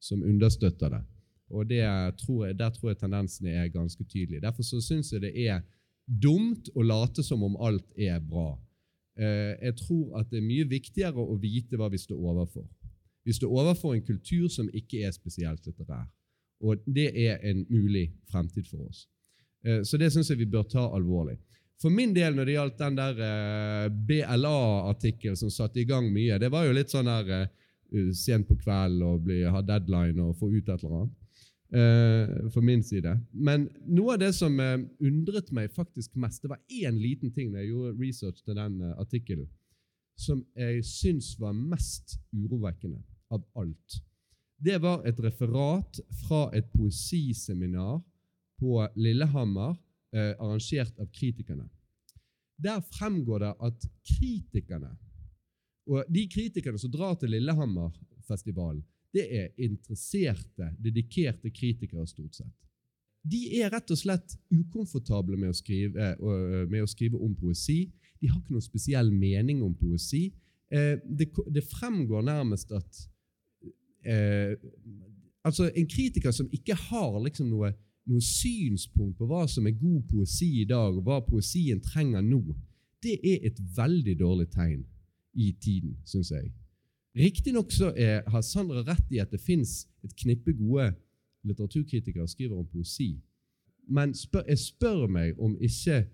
som, 0.00 0.22
understøtter 0.22 0.90
det. 0.90 1.02
Og 1.48 1.68
det 1.68 1.85
tror 2.18 2.46
jeg, 2.46 2.59
Der 2.59 2.70
tror 2.70 2.90
jeg 2.90 2.98
tendensene 2.98 3.50
er 3.50 3.68
ganske 3.68 4.05
tydelige. 4.05 4.40
Derfor 4.40 4.62
så 4.62 4.81
syns 4.81 5.12
jeg 5.12 5.22
det 5.22 5.33
er 5.46 5.62
dumt 6.07 6.68
å 6.74 6.83
late 6.83 7.22
som 7.22 7.42
om 7.42 7.57
alt 7.57 7.87
er 7.96 8.20
bra. 8.20 8.59
Eh, 9.16 9.55
jeg 9.61 9.76
tror 9.76 10.18
at 10.20 10.31
det 10.31 10.40
er 10.40 10.48
mye 10.48 10.68
viktigere 10.68 11.20
å 11.20 11.37
vite 11.40 11.76
hva 11.76 11.88
vi 11.92 12.00
står 12.00 12.16
overfor. 12.16 12.66
Vi 13.24 13.33
står 13.33 13.52
overfor 13.52 13.94
en 13.94 14.05
kultur 14.05 14.48
som 14.50 14.70
ikke 14.72 15.05
er 15.07 15.12
spesielt 15.14 15.66
litterær. 15.66 16.09
Og 16.62 16.83
det 16.87 17.11
er 17.18 17.40
en 17.51 17.64
mulig 17.70 18.09
fremtid 18.31 18.68
for 18.70 18.87
oss. 18.87 19.07
Eh, 19.66 19.83
så 19.87 19.98
det 19.98 20.12
syns 20.14 20.31
jeg 20.31 20.42
vi 20.42 20.51
bør 20.51 20.68
ta 20.70 20.87
alvorlig. 20.94 21.38
For 21.83 21.90
min 21.90 22.12
del, 22.14 22.37
når 22.37 22.46
det 22.46 22.55
gjaldt 22.55 22.79
den 22.79 22.98
der 22.98 23.22
eh, 23.27 23.88
BLA-artikkelen 24.11 25.38
som 25.38 25.51
satte 25.51 25.83
i 25.83 25.88
gang 25.88 26.07
mye, 26.14 26.38
det 26.38 26.53
var 26.53 26.68
jo 26.68 26.77
litt 26.77 26.92
sånn 26.92 27.11
der 27.11 27.51
sent 28.16 28.46
på 28.48 28.55
kvelden 28.57 29.03
og 29.05 29.27
ha 29.53 29.61
deadline 29.68 30.22
og 30.25 30.38
få 30.38 30.48
ut 30.48 30.62
et 30.70 30.79
eller 30.79 31.03
annet. 31.03 31.18
For 32.53 32.64
min 32.64 32.83
side. 32.85 33.11
Men 33.33 33.66
noe 33.85 34.14
av 34.14 34.20
det 34.20 34.31
som 34.37 34.57
undret 34.61 35.51
meg 35.57 35.72
faktisk 35.72 36.16
mest, 36.20 36.40
det 36.44 36.51
var 36.53 36.61
én 36.72 36.96
liten 37.01 37.33
ting 37.33 37.51
da 37.53 37.61
jeg 37.61 37.70
gjorde 37.70 38.01
research 38.01 38.40
til 38.44 38.57
den 38.57 38.79
artikkelen, 39.01 39.46
som 40.16 40.40
jeg 40.57 40.81
syns 40.88 41.35
var 41.40 41.53
mest 41.57 42.18
urovekkende 42.33 43.01
av 43.33 43.44
alt. 43.61 44.01
Det 44.62 44.79
var 44.79 45.03
et 45.09 45.18
referat 45.18 45.98
fra 46.22 46.44
et 46.55 46.68
poesiseminar 46.70 47.98
på 48.62 48.77
Lillehammer, 48.94 49.75
arrangert 50.12 50.98
av 51.01 51.09
kritikerne. 51.11 51.64
Der 52.62 52.83
fremgår 52.94 53.42
det 53.42 53.53
at 53.66 53.87
kritikerne, 54.07 54.92
og 55.90 56.05
de 56.12 56.27
kritikerne 56.31 56.79
som 56.79 56.92
drar 56.92 57.16
til 57.18 57.33
Lillehammerfestivalen, 57.35 58.85
det 59.12 59.25
er 59.37 59.48
interesserte, 59.61 60.70
dedikerte 60.81 61.51
kritikere, 61.53 62.07
stort 62.09 62.38
sett. 62.38 62.53
De 63.22 63.42
er 63.61 63.70
rett 63.70 63.90
og 63.92 63.98
slett 63.98 64.37
ukomfortable 64.51 65.37
med 65.38 65.53
å 65.53 65.57
skrive, 65.57 66.12
eh, 66.14 66.68
med 66.70 66.83
å 66.83 66.90
skrive 66.90 67.20
om 67.20 67.35
poesi. 67.38 67.92
De 68.20 68.29
har 68.29 68.40
ikke 68.40 68.55
noen 68.57 68.64
spesiell 68.64 69.12
mening 69.12 69.62
om 69.62 69.75
poesi. 69.75 70.33
Eh, 70.70 70.96
det 71.07 71.64
fremgår 71.68 72.25
nærmest 72.25 72.72
at 72.72 73.09
eh, 74.05 74.55
altså 75.45 75.71
En 75.75 75.88
kritiker 75.88 76.31
som 76.31 76.49
ikke 76.53 76.75
har 76.75 77.19
liksom 77.25 77.51
noe, 77.51 77.73
noe, 78.07 78.23
synspunkt 78.23 79.19
på 79.19 79.27
hva 79.27 79.47
som 79.51 79.67
er 79.67 79.79
god 79.79 80.03
poesi 80.11 80.62
i 80.62 80.69
dag, 80.69 80.97
og 80.97 81.03
hva 81.07 81.21
poesien 81.27 81.81
trenger 81.83 82.23
nå, 82.23 82.43
det 83.03 83.19
er 83.27 83.47
et 83.49 83.59
veldig 83.77 84.19
dårlig 84.21 84.49
tegn 84.53 84.85
i 85.35 85.53
tiden, 85.61 85.97
syns 86.07 86.31
jeg. 86.31 86.53
Riktignok 87.19 87.73
har 88.33 88.45
Sandra 88.47 88.85
rett 88.87 89.11
i 89.12 89.21
at 89.21 89.33
det 89.33 89.41
fins 89.43 89.83
et 90.05 90.15
knippe 90.17 90.55
gode 90.57 90.93
litteraturkritikere 91.45 92.29
skriver 92.29 92.57
om 92.57 92.67
poesi, 92.67 93.17
men 93.88 94.15
spør, 94.15 94.45
jeg 94.49 94.59
spør 94.59 95.07
meg 95.11 95.38
om 95.43 95.57
ikke 95.61 96.05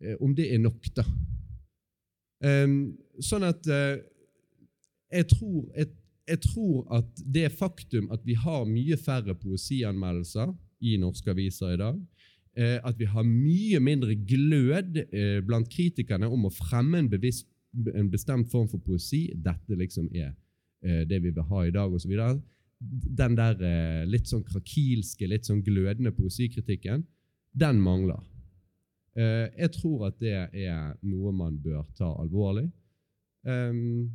eh, 0.00 0.16
om 0.20 0.34
det 0.36 0.48
er 0.54 0.58
nok, 0.58 0.88
da. 0.96 1.04
Um, 2.44 2.96
sånn 3.24 3.44
at 3.46 3.64
uh, 3.70 3.96
jeg, 5.12 5.28
tror, 5.30 5.68
jeg, 5.76 5.92
jeg, 6.28 6.40
tror, 6.46 6.84
at 6.94 7.24
det 7.34 7.52
faktum 7.52 8.10
at 8.14 8.22
vi 8.24 8.36
har 8.38 8.64
mye 8.68 8.96
færre 8.96 9.34
poesianmeldelser 9.38 10.52
i 10.84 10.96
norske 11.00 11.30
aviser 11.30 11.74
i 11.74 11.80
dag, 11.80 11.98
uh, 11.98 12.78
at 12.84 12.98
vi 13.00 13.08
har 13.08 13.26
mye 13.28 13.80
mindre 13.80 14.16
glød 14.16 15.02
uh, 15.04 15.40
blant 15.46 15.68
kritikerne 15.72 16.28
om 16.30 16.48
å 16.48 16.54
fremme 16.54 17.02
en 17.02 17.10
bevisst 17.12 17.48
en 17.94 18.10
bestemt 18.10 18.50
form 18.50 18.68
for 18.68 18.82
poesi. 18.82 19.26
Dette 19.34 19.76
liksom 19.78 20.08
er 20.14 20.32
eh, 20.84 21.02
det 21.08 21.20
vi 21.22 21.32
vil 21.32 21.48
ha 21.50 21.64
i 21.66 21.72
dag, 21.74 21.92
osv. 21.92 22.12
Den 23.20 23.36
der 23.38 23.60
eh, 23.64 24.04
litt 24.08 24.28
sånn 24.30 24.44
krakilske, 24.46 25.28
litt 25.30 25.48
sånn 25.48 25.62
glødende 25.64 26.14
poesikritikken, 26.14 27.04
den 27.54 27.80
mangler. 27.82 28.22
Eh, 29.16 29.46
jeg 29.58 29.74
tror 29.78 30.08
at 30.10 30.18
det 30.22 30.36
er 30.50 30.94
noe 31.06 31.32
man 31.34 31.58
bør 31.62 31.84
ta 31.98 32.10
alvorlig. 32.20 32.68
Um, 33.44 34.08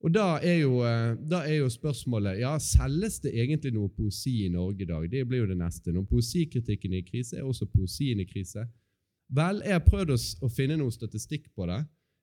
og 0.00 0.12
da 0.14 0.38
er, 0.40 0.62
jo, 0.62 0.78
eh, 0.88 1.12
da 1.28 1.42
er, 1.44 1.58
jo, 1.60 1.68
spørsmålet 1.68 2.38
ja, 2.40 2.54
selges 2.62 3.18
det 3.20 3.34
egentlig 3.34 3.74
noe 3.74 3.90
poesi 3.92 4.46
i 4.46 4.52
Norge 4.52 4.86
i 4.86 4.88
dag. 4.88 5.04
Det 5.12 5.26
blir 5.28 5.42
jo 5.42 5.50
det 5.50 5.58
neste. 5.60 5.92
Når 5.92 6.06
poesikritikken 6.08 6.94
er 6.94 7.02
i 7.02 7.08
krise, 7.08 7.36
er 7.36 7.44
også 7.44 7.68
poesien 7.68 8.22
i 8.22 8.28
krise. 8.28 8.64
Vel, 9.30 9.60
jeg 9.66 9.76
har 9.76 9.84
prøvd 9.84 10.14
å, 10.16 10.50
finne 10.50 10.78
noe 10.80 10.94
statistikk 10.94 11.50
på 11.52 11.68
det. 11.68 11.82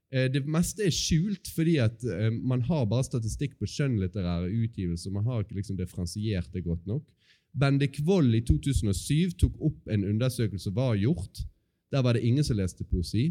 Eh, 0.09 0.25
det 0.33 0.41
meste 0.49 0.87
er 0.87 0.95
skjult 0.95 1.51
fordi 1.53 1.77
at 1.83 2.01
eh, 2.09 2.31
man 2.33 2.65
har 2.65 2.87
bare 2.89 3.05
statistikk 3.05 3.59
på 3.59 3.69
skjønnlitterære 3.69 4.49
utgivelser. 4.49 5.13
Man 5.13 5.29
har 5.29 5.45
ikke 5.45 5.59
liksom 5.59 5.77
differensiert 5.77 6.49
det 6.55 6.65
godt 6.65 6.89
nok. 6.89 7.05
Bendik 7.57 8.01
Wold 8.09 8.33
i 8.37 8.41
2007 8.45 9.37
tok 9.37 9.61
opp 9.69 9.93
en 9.93 10.09
undersøkelse 10.15 10.65
som 10.65 10.75
var 10.77 10.97
gjort. 10.97 11.45
Der 11.93 12.01
var 12.01 12.17
det 12.17 12.25
ingen 12.25 12.43
som 12.43 12.57
leste 12.57 12.85
poesi. 12.89 13.29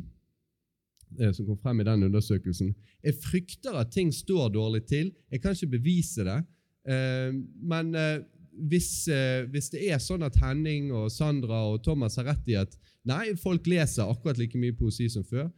Eh, 1.21 1.33
som 1.33 1.47
kom 1.47 1.59
frem 1.63 1.81
i 1.81 1.87
den 1.87 2.07
undersøkelsen. 2.09 2.75
Jeg 3.05 3.19
frykter 3.23 3.79
at 3.79 3.93
ting 3.95 4.13
står 4.15 4.51
dårlig 4.55 4.85
til. 4.91 5.13
Jeg 5.31 5.43
kan 5.43 5.55
ikke 5.55 5.79
bevise 5.79 6.27
det. 6.27 6.41
Men 7.67 7.89
hvis, 8.71 9.09
hvis 9.51 9.71
det 9.73 9.81
er 9.91 9.99
sånn 9.99 10.23
at 10.23 10.37
Henning 10.39 10.93
og 10.95 11.09
Sandra 11.11 11.65
og 11.73 11.81
Thomas 11.83 12.15
har 12.21 12.29
rett 12.29 12.47
i 12.47 12.55
at 12.61 12.77
nei, 13.11 13.33
folk 13.35 13.67
leser 13.67 14.07
akkurat 14.07 14.39
like 14.39 14.59
mye 14.61 14.77
poesi 14.79 15.09
som 15.11 15.25
før, 15.27 15.49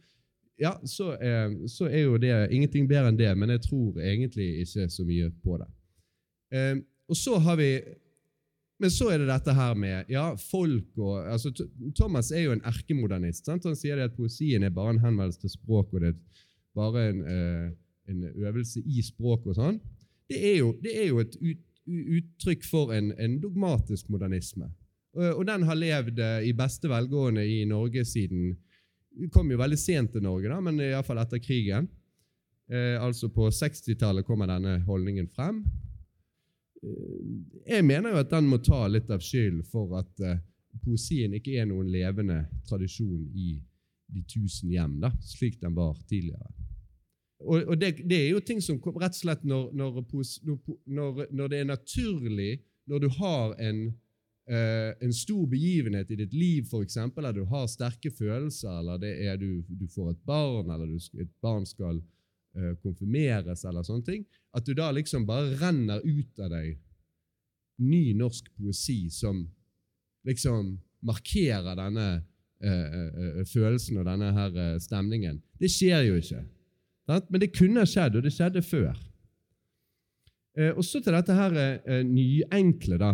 ja, 0.59 0.73
så 0.83 1.13
er, 1.21 1.53
så 1.67 1.87
er, 1.87 2.03
jo 2.03 2.17
det 2.19 2.33
ingenting 2.51 2.87
bedre 2.89 3.13
enn 3.13 3.19
det, 3.19 3.31
men 3.37 3.53
jeg 3.53 3.63
tror 3.69 3.99
egentlig 4.03 4.47
ikke 4.65 4.89
så 4.91 5.05
mye 5.07 5.29
på 5.43 5.57
det. 5.61 5.69
Eh, 6.51 6.75
og 7.09 7.17
så 7.17 7.37
har 7.41 7.59
vi 7.59 7.69
Men 8.79 8.91
så 8.95 9.09
er 9.11 9.19
det 9.19 9.27
dette 9.27 9.53
her 9.55 9.75
med 9.75 10.11
ja, 10.11 10.29
folk 10.39 10.99
og 11.03 11.27
altså, 11.27 11.51
Thomas 11.97 12.31
er 12.31 12.45
jo 12.45 12.53
en 12.55 12.63
erkemodernist. 12.67 13.43
Sant? 13.47 13.67
Han 13.67 13.75
sier 13.75 13.99
at 14.05 14.15
poesien 14.15 14.63
er 14.63 14.75
bare 14.75 14.95
en 14.95 15.01
henvendelse 15.03 15.41
til 15.41 15.51
språk, 15.51 15.91
og 15.93 16.05
det 16.05 16.13
er 16.13 16.45
bare 16.79 17.09
en, 17.09 17.19
eh, 17.27 17.65
en 18.13 18.21
øvelse 18.29 18.79
i 18.79 19.03
språk 19.03 19.49
og 19.51 19.57
sånn. 19.59 19.81
Det 20.31 20.39
er 20.53 20.61
jo, 20.61 20.71
det 20.79 20.95
er 20.95 21.09
jo 21.09 21.19
et 21.25 21.35
ut, 21.41 21.65
uttrykk 21.89 22.63
for 22.69 22.95
en, 22.95 23.11
en 23.19 23.35
dogmatisk 23.43 24.07
modernisme. 24.13 24.69
Og, 25.17 25.27
og, 25.27 25.43
den 25.49 25.65
har 25.67 25.79
levd 25.79 26.23
eh, 26.23 26.47
i 26.47 26.55
beste 26.55 26.87
velgående 26.91 27.43
i 27.43 27.63
Norge 27.67 28.05
siden 28.07 28.53
kom 29.33 29.49
jo 29.51 29.59
veldig 29.59 29.79
sent 29.79 30.13
til 30.13 30.23
Norge, 30.23 30.47
da, 30.47 30.59
men 30.63 30.79
iallfall 30.85 31.19
etter 31.19 31.41
krigen. 31.43 31.89
Eh, 32.71 32.95
altså 33.01 33.27
På 33.33 33.49
60-tallet 33.51 34.27
kommer 34.27 34.47
denne 34.47 34.77
holdningen 34.87 35.27
frem. 35.33 35.63
Eh, 36.83 37.73
jeg 37.75 37.85
mener 37.85 38.13
jo 38.13 38.21
at 38.21 38.31
den 38.31 38.47
må 38.49 38.59
ta 38.63 38.85
litt 38.87 39.09
av 39.11 39.23
skylden 39.23 39.63
for 39.67 39.97
at 39.99 40.23
eh, 40.25 40.39
poesien 40.83 41.33
ikke 41.35 41.57
er 41.59 41.67
noen 41.69 41.89
levende 41.91 42.43
tradisjon 42.69 43.25
i 43.35 43.57
de 44.09 44.23
tusen 44.25 44.71
hjem, 44.73 44.97
da, 45.03 45.11
slik 45.21 45.59
den 45.61 45.75
var 45.77 45.97
tidligere. 46.09 46.49
Og, 47.39 47.69
og 47.71 47.75
det, 47.79 47.93
det, 48.03 48.17
er 48.17 48.29
jo 48.33 48.43
ting 48.43 48.59
som 48.61 48.79
rett 48.99 49.13
og 49.13 49.19
slett 49.21 49.45
når, 49.47 49.69
når, 49.77 49.99
når, 50.03 51.25
når 51.31 51.51
det 51.51 51.59
er 51.59 51.69
naturlig, 51.69 52.51
når 52.89 53.05
du 53.05 53.11
har 53.21 53.57
en 53.69 53.89
Uh, 54.49 54.95
en 55.05 55.11
stor 55.13 55.43
begivenhet 55.45 56.09
i 56.09 56.15
ditt 56.17 56.31
liv, 56.33 56.63
f.eks., 56.65 56.95
eller 56.97 57.35
du 57.37 57.43
har 57.51 57.67
sterke 57.69 58.09
følelser, 58.09 58.79
eller 58.79 58.97
det 58.97 59.11
er 59.29 59.35
du, 59.37 59.61
du 59.69 59.83
får 59.93 60.15
et 60.15 60.23
barn, 60.25 60.71
eller 60.73 60.89
du, 60.89 60.97
et 61.21 61.29
barn 61.37 61.67
skal 61.69 61.99
konfirmeres, 62.83 63.63
eller 63.65 63.85
sånne 63.85 64.05
ting, 64.07 64.25
at 64.55 64.65
du 64.65 64.73
da 64.77 64.89
liksom 64.95 65.25
bare 65.27 65.55
renner 65.59 66.03
ut 66.05 66.41
av 66.43 66.53
deg 66.53 66.77
ny 67.79 68.13
norsk 68.17 68.49
poesi 68.57 69.07
som 69.13 69.45
liksom 70.27 70.73
markerer 71.07 71.77
denne 71.79 72.07
uh, 72.19 73.43
følelsen 73.47 74.01
og 74.01 74.09
denne 74.09 74.33
her 74.35 74.79
stemningen. 74.83 75.39
Det 75.59 75.69
skjer 75.71 76.09
jo 76.09 76.17
ikke. 76.19 76.41
Men 77.07 77.41
det 77.41 77.53
kunne 77.55 77.85
skjedd, 77.89 78.19
og 78.19 78.25
det 78.25 78.33
skjedde 78.35 78.61
før. 78.61 78.97
og 80.75 80.83
så 80.85 80.99
til 81.01 81.15
dette 81.15 81.33
her 81.33 81.55
nyenkle, 82.05 82.99
da 83.01 83.13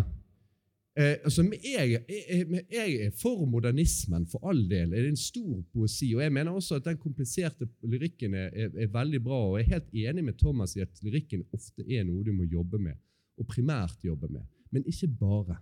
Eh, 0.95 1.17
altså, 1.27 1.43
jeg, 1.43 1.91
jeg, 2.07 2.63
jeg, 2.71 2.91
er 3.05 3.15
for 3.21 3.43
modernismen, 3.45 4.23
for 4.31 4.47
all 4.47 4.61
del. 4.69 4.93
Det 4.93 5.01
er 5.01 5.09
en 5.09 5.19
stor 5.19 5.57
poesi. 5.73 6.13
og 6.15 6.21
Jeg 6.23 6.31
mener 6.31 6.51
også 6.55 6.75
at 6.79 6.85
den 6.85 6.97
kompliserte 6.97 7.67
lyrikken 7.83 8.33
er, 8.33 8.47
er, 8.53 8.69
er, 8.79 8.87
veldig 8.93 9.23
bra. 9.23 9.39
og 9.49 9.57
Jeg 9.59 9.65
er 9.65 9.73
helt 9.73 9.89
enig 10.07 10.23
med 10.23 10.37
Thomas 10.39 10.75
i 10.75 10.85
at 10.85 11.03
lyrikken 11.03 11.43
ofte 11.51 11.83
er 11.83 12.07
noe 12.07 12.23
du 12.23 12.31
må 12.31 12.47
jobbe 12.47 12.79
med, 12.79 12.95
og 13.37 13.47
primært 13.47 14.07
jobbe 14.07 14.31
med. 14.31 14.47
Men 14.71 14.87
ikke 14.87 15.11
bare. 15.19 15.59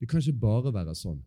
Det 0.00 0.08
kan 0.10 0.18
ikke 0.18 0.42
bare 0.42 0.74
være 0.74 0.96
sånn. 0.98 1.22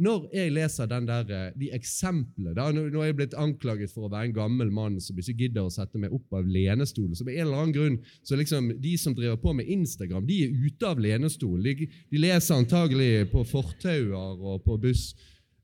Når 0.00 0.30
jeg 0.32 0.52
leser 0.54 0.88
der, 0.88 1.26
eh, 1.28 1.50
de 1.60 1.68
eksemplene 1.76 2.72
Nå 2.72 3.02
er 3.02 3.10
jeg 3.10 3.16
blitt 3.18 3.34
anklaget 3.36 3.92
for 3.92 4.06
å 4.06 4.12
være 4.12 4.30
en 4.30 4.36
gammel 4.38 4.70
mann 4.72 4.96
som 5.00 5.18
ikke 5.18 5.36
gidder 5.36 5.66
å 5.66 5.72
sette 5.72 6.00
meg 6.00 6.14
opp 6.16 6.32
av 6.32 6.48
lenestolen. 6.48 7.14
Så 7.14 7.26
med 7.26 7.36
en 7.36 7.46
eller 7.46 7.60
annen 7.60 7.74
grunn, 7.76 7.98
så 8.24 8.36
liksom, 8.36 8.70
De 8.80 8.96
som 8.96 9.14
driver 9.14 9.36
på 9.36 9.52
med 9.52 9.68
Instagram, 9.68 10.24
de 10.26 10.38
er 10.46 10.64
ute 10.64 10.88
av 10.88 10.98
lenestolen. 10.98 11.62
De, 11.62 11.90
de 12.10 12.22
leser 12.22 12.56
antagelig 12.56 13.28
på 13.32 13.44
fortauer 13.44 14.40
og 14.40 14.64
på 14.64 14.78
buss, 14.80 15.12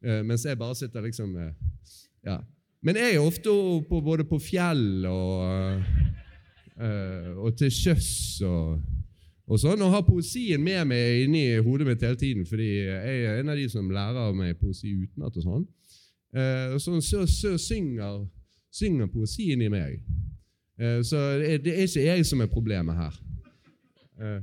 uh, 0.05 0.21
mens 0.23 0.45
jeg 0.45 0.61
bare 0.61 0.77
sitter 0.77 1.09
liksom 1.09 1.35
uh, 1.37 1.51
ja. 2.27 2.39
Men 2.85 3.01
jeg 3.01 3.17
er 3.17 3.25
ofte 3.25 3.51
på, 3.89 4.03
både 4.05 4.29
på 4.29 4.39
fjell 4.39 5.07
og, 5.09 5.81
og 6.79 7.57
til 7.59 7.73
sjøs. 7.75 8.13
og 8.47 8.98
og 9.49 9.61
sånn, 9.61 9.81
og 9.81 9.95
har 9.95 10.05
poesien 10.05 10.61
med 10.61 10.83
meg 10.91 11.23
inni 11.25 11.45
hodet 11.65 11.87
mitt 11.89 12.03
hele 12.05 12.19
tiden, 12.21 12.45
fordi 12.49 12.69
jeg 12.85 13.21
er 13.25 13.39
en 13.41 13.53
av 13.53 13.57
de 13.57 13.65
som 13.73 13.89
lærer 13.91 14.35
meg 14.37 14.59
poesi 14.61 14.93
utenat. 14.93 15.39
og 15.41 15.47
sånn. 15.47 15.65
Eh, 16.37 16.77
så, 16.77 16.99
så, 17.01 17.23
så 17.25 17.55
synger, 17.61 18.27
synger, 18.69 19.09
poesien 19.13 19.63
i 19.65 19.71
meg. 19.73 20.03
Eh, 20.77 21.01
så 21.07 21.23
det 21.41 21.73
er 21.73 21.87
ikke 21.87 22.05
jeg 22.05 22.27
som 22.29 22.45
er 22.45 22.53
problemet 22.53 23.01
her. 23.01 23.17
Eh, 24.21 24.43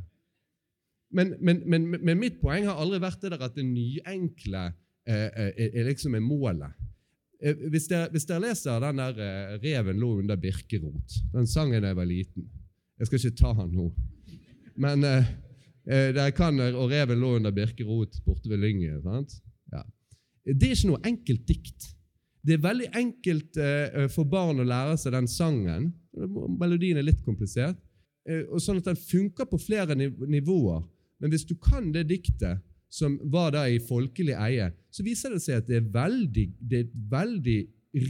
men, 1.16 1.36
men, 1.40 1.62
men, 1.70 1.86
men, 2.02 2.18
mitt 2.20 2.42
poeng 2.42 2.66
har 2.66 2.82
aldri 2.82 3.00
vært 3.04 3.22
det 3.22 3.36
der 3.36 3.46
at 3.46 3.56
det 3.56 3.68
nyenkle 3.68 4.66
eh, 5.06 5.30
er, 5.30 5.54
er 5.70 5.88
liksom 5.92 6.18
er 6.18 6.26
målet. 6.26 6.74
Eh, 7.46 7.54
hvis 7.70 7.86
dere, 7.92 8.10
hvis 8.12 8.26
dere 8.26 8.48
leser 8.48 8.82
den 8.82 9.04
der 9.04 9.22
eh, 9.22 9.56
'Reven 9.62 10.02
lå 10.02 10.16
under 10.24 10.40
birkerot', 10.40 11.22
den 11.34 11.48
sangen 11.48 11.84
da 11.84 11.94
jeg 11.94 12.02
var 12.02 12.10
liten 12.10 12.50
Jeg 12.98 13.08
skal 13.08 13.20
ikke 13.20 13.38
ta 13.38 13.54
den 13.62 13.74
nå. 13.76 13.90
Men 14.76 15.04
eh, 15.04 15.28
eh 15.86 16.14
der 16.16 16.32
kan 16.32 16.60
Og 16.60 16.90
reven 16.92 17.20
lå 17.20 17.36
under 17.38 17.52
birkerot 17.52 18.22
borte 18.26 18.50
ved 18.50 18.58
Lyngen. 18.58 19.02
Ja. 19.72 19.84
Det 20.46 20.64
er 20.64 20.76
ikke 20.76 20.92
noe 20.92 21.06
enkelt 21.06 21.48
dikt. 21.48 21.96
Det 22.46 22.54
er 22.54 22.62
veldig 22.62 22.92
enkelt 22.94 23.58
eh, 23.58 24.06
for 24.14 24.28
barn 24.30 24.62
å 24.62 24.68
lære 24.68 24.98
seg 25.02 25.16
den 25.16 25.28
sangen. 25.28 25.90
Melodien 26.60 27.00
er 27.02 27.08
litt 27.08 27.24
komplisert, 27.26 27.80
eh, 28.30 28.44
og 28.46 28.62
sånn 28.62 28.84
at 28.84 28.92
den 28.92 29.00
funker 29.00 29.50
på 29.50 29.58
flere 29.58 29.98
nivåer. 29.98 30.84
Men 31.20 31.34
hvis 31.34 31.48
du 31.50 31.56
kan 31.58 31.90
det 31.96 32.06
diktet, 32.12 32.62
som 32.96 33.18
var 33.34 33.56
da 33.56 33.66
i 33.68 33.82
folkelig 33.82 34.36
eie, 34.38 34.70
så 34.94 35.04
viser 35.04 35.34
det 35.34 35.42
seg 35.44 35.58
at 35.60 35.68
det 35.68 35.80
er, 35.82 35.88
veldig, 35.92 36.46
det 36.62 36.78
er 36.78 36.86
et 36.86 37.00
veldig 37.12 37.58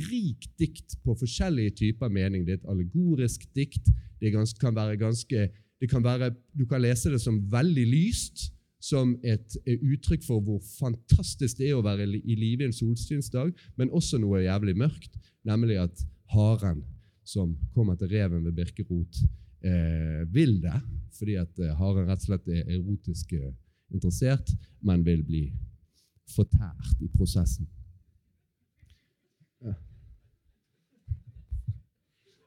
rikt 0.10 0.52
dikt 0.60 0.98
på 1.06 1.16
forskjellige 1.18 1.78
typer 1.80 2.12
mening. 2.12 2.44
Det 2.46 2.58
er 2.58 2.60
et 2.60 2.72
allegorisk 2.74 3.48
dikt. 3.56 3.88
Det 4.20 4.34
ganske, 4.34 4.60
kan 4.62 4.76
være 4.76 5.00
ganske 5.00 5.48
kan 5.92 6.04
være, 6.04 6.32
du 6.56 6.66
kan 6.66 6.82
lese 6.82 7.12
det 7.12 7.22
som 7.22 7.42
veldig 7.52 7.86
lyst, 7.92 8.50
som 8.86 9.16
et 9.26 9.56
uttrykk 9.66 10.24
for 10.26 10.44
hvor 10.46 10.60
fantastisk 10.78 11.58
det 11.58 11.72
er 11.72 11.78
å 11.78 11.86
være 11.86 12.06
i 12.06 12.36
live 12.38 12.68
en 12.68 12.76
solsynsdag, 12.76 13.54
men 13.80 13.94
også 13.96 14.20
noe 14.22 14.44
jævlig 14.46 14.76
mørkt, 14.78 15.18
nemlig 15.48 15.80
at 15.82 16.04
haren 16.34 16.84
som 17.26 17.56
kommer 17.74 17.98
til 17.98 18.12
reven 18.14 18.46
ved 18.46 18.54
Birkerot, 18.60 19.22
eh, 19.66 20.22
vil 20.34 20.60
det, 20.62 20.78
fordi 21.18 21.38
at 21.42 21.60
eh, 21.60 21.74
haren 21.80 22.10
rett 22.10 22.22
og 22.22 22.28
slett 22.30 22.52
er 22.54 22.70
erotisk 22.78 23.34
eh, 23.34 23.54
interessert, 23.94 24.52
men 24.86 25.06
vil 25.06 25.24
bli 25.26 25.46
fortært 26.36 27.02
i 27.02 27.10
prosessen. 27.14 27.68
Ja. 29.66 29.74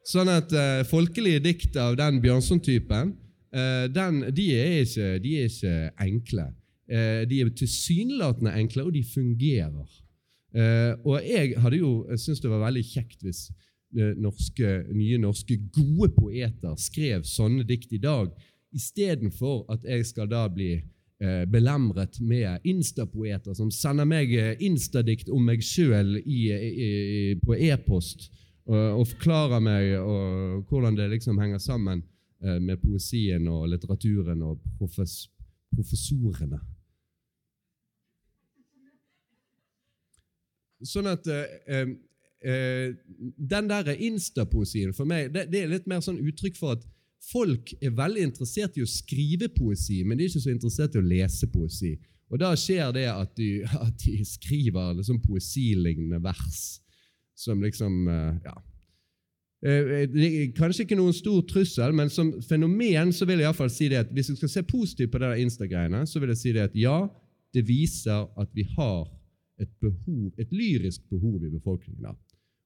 Sånn 0.08 0.30
at 0.32 0.52
uh, 0.56 0.86
folkelige 0.88 1.42
dikt 1.44 1.76
av 1.76 1.98
den 1.98 2.22
Bjørnson-typen 2.24 3.12
uh, 3.12 3.84
de, 3.92 4.06
de, 4.32 4.46
er 4.56 4.78
ikke, 4.86 5.72
enkle. 6.00 6.48
Uh, 6.88 7.24
de 7.28 7.42
er 7.42 7.50
tilsynelatende 7.56 8.54
enkle, 8.56 8.86
og 8.88 8.94
de 8.96 9.04
fungerer. 9.04 9.96
Og 11.04 11.18
jeg 11.20 11.58
hadde 11.60 11.76
jo 11.76 11.90
syntes 12.16 12.38
det 12.40 12.48
var 12.48 12.62
veldig 12.62 12.82
kjekt 12.88 13.20
hvis 13.20 13.42
norske, 14.16 14.70
nye 14.96 15.18
norske 15.20 15.58
gode 15.76 16.08
poeter 16.16 16.72
skrev 16.80 17.26
sånne 17.28 17.66
dikt 17.68 17.92
i 17.92 18.00
dag, 18.00 18.30
istedenfor 18.74 19.66
at 19.76 19.84
jeg 19.84 20.06
skal 20.08 20.30
da 20.32 20.46
bli 20.48 20.70
belemret 21.52 22.16
med 22.24 22.64
instapoeter 22.64 23.54
som 23.60 23.68
sender 23.70 24.08
meg 24.08 24.32
instadikt 24.56 25.28
om 25.28 25.44
meg 25.52 25.60
sjøl 25.68 26.16
på 27.44 27.60
e-post 27.68 28.30
og, 28.68 29.00
og, 29.00 29.04
forklarer 29.14 29.60
meg 29.64 29.94
og 29.98 30.68
hvordan 30.68 30.96
det 30.96 31.10
liksom 31.16 31.40
henger 31.40 31.58
sammen. 31.62 32.04
Eh, 32.38 32.60
med 32.62 32.78
poesien 32.78 33.48
og 33.50 33.64
litteraturen 33.66 34.44
og 34.46 34.60
profes 34.78 35.24
professorene. 35.74 36.60
Sånn 40.86 41.10
at 41.10 41.26
eh, 41.26 41.90
eh, 42.46 42.94
Den 43.18 43.66
der 43.72 43.90
instapoesien 43.90 44.94
for 44.94 45.10
meg 45.10 45.32
det, 45.34 45.48
det, 45.50 45.64
er 45.64 45.72
litt 45.72 45.90
mer 45.90 45.98
sånn 46.04 46.20
uttrykk 46.22 46.60
for 46.60 46.76
at 46.76 46.86
folk 47.26 47.74
er 47.82 47.98
veldig 47.98 48.28
interessert 48.28 48.78
i 48.78 48.86
å 48.86 48.88
skrive 48.88 49.50
poesi, 49.50 50.04
men 50.06 50.14
de 50.14 50.28
er 50.28 50.30
ikke 50.30 50.44
så 50.46 50.54
interessert 50.54 50.94
i 50.94 51.02
å 51.02 51.08
lese 51.10 51.50
poesi. 51.50 51.96
Og 52.30 52.38
da 52.38 52.52
skjer 52.54 52.94
det 52.94 53.08
at 53.10 53.34
de, 53.34 53.50
at 53.88 53.98
de 54.06 54.22
skriver 54.22 54.94
liksom 55.00 55.18
poesilignende 55.26 56.22
vers 56.22 56.78
som 57.38 57.62
liksom 57.62 58.08
eh, 58.10 58.40
ja, 58.48 58.56
Eh, 59.58 60.04
eh, 60.06 60.50
kanskje 60.54 60.84
ikke 60.84 60.96
noen 60.98 61.14
stor 61.16 61.40
trussel, 61.50 61.94
men 61.96 62.10
som 62.14 62.30
fenomen 62.46 63.10
så 63.14 63.26
vil 63.26 63.40
jeg 63.42 63.50
i 63.50 63.58
fall 63.58 63.70
si 63.74 63.88
det 63.90 64.04
at 64.04 64.12
hvis 64.14 64.30
du 64.30 64.36
skal 64.38 64.52
se 64.52 64.62
positivt 64.62 65.10
på 65.10 65.18
der 65.18 65.40
Insta-greiene, 65.42 66.04
så 66.06 66.22
vil 66.22 66.30
jeg 66.30 66.38
si 66.38 66.52
det 66.54 66.68
at 66.68 66.76
ja, 66.78 67.00
det 67.54 67.64
viser 67.66 68.28
at 68.38 68.52
vi 68.54 68.68
har 68.76 69.08
et, 69.58 69.70
behov, 69.82 70.28
et 70.38 70.52
lyrisk 70.54 71.08
behov 71.10 71.42
i 71.42 71.50
befolkningen. 71.50 72.14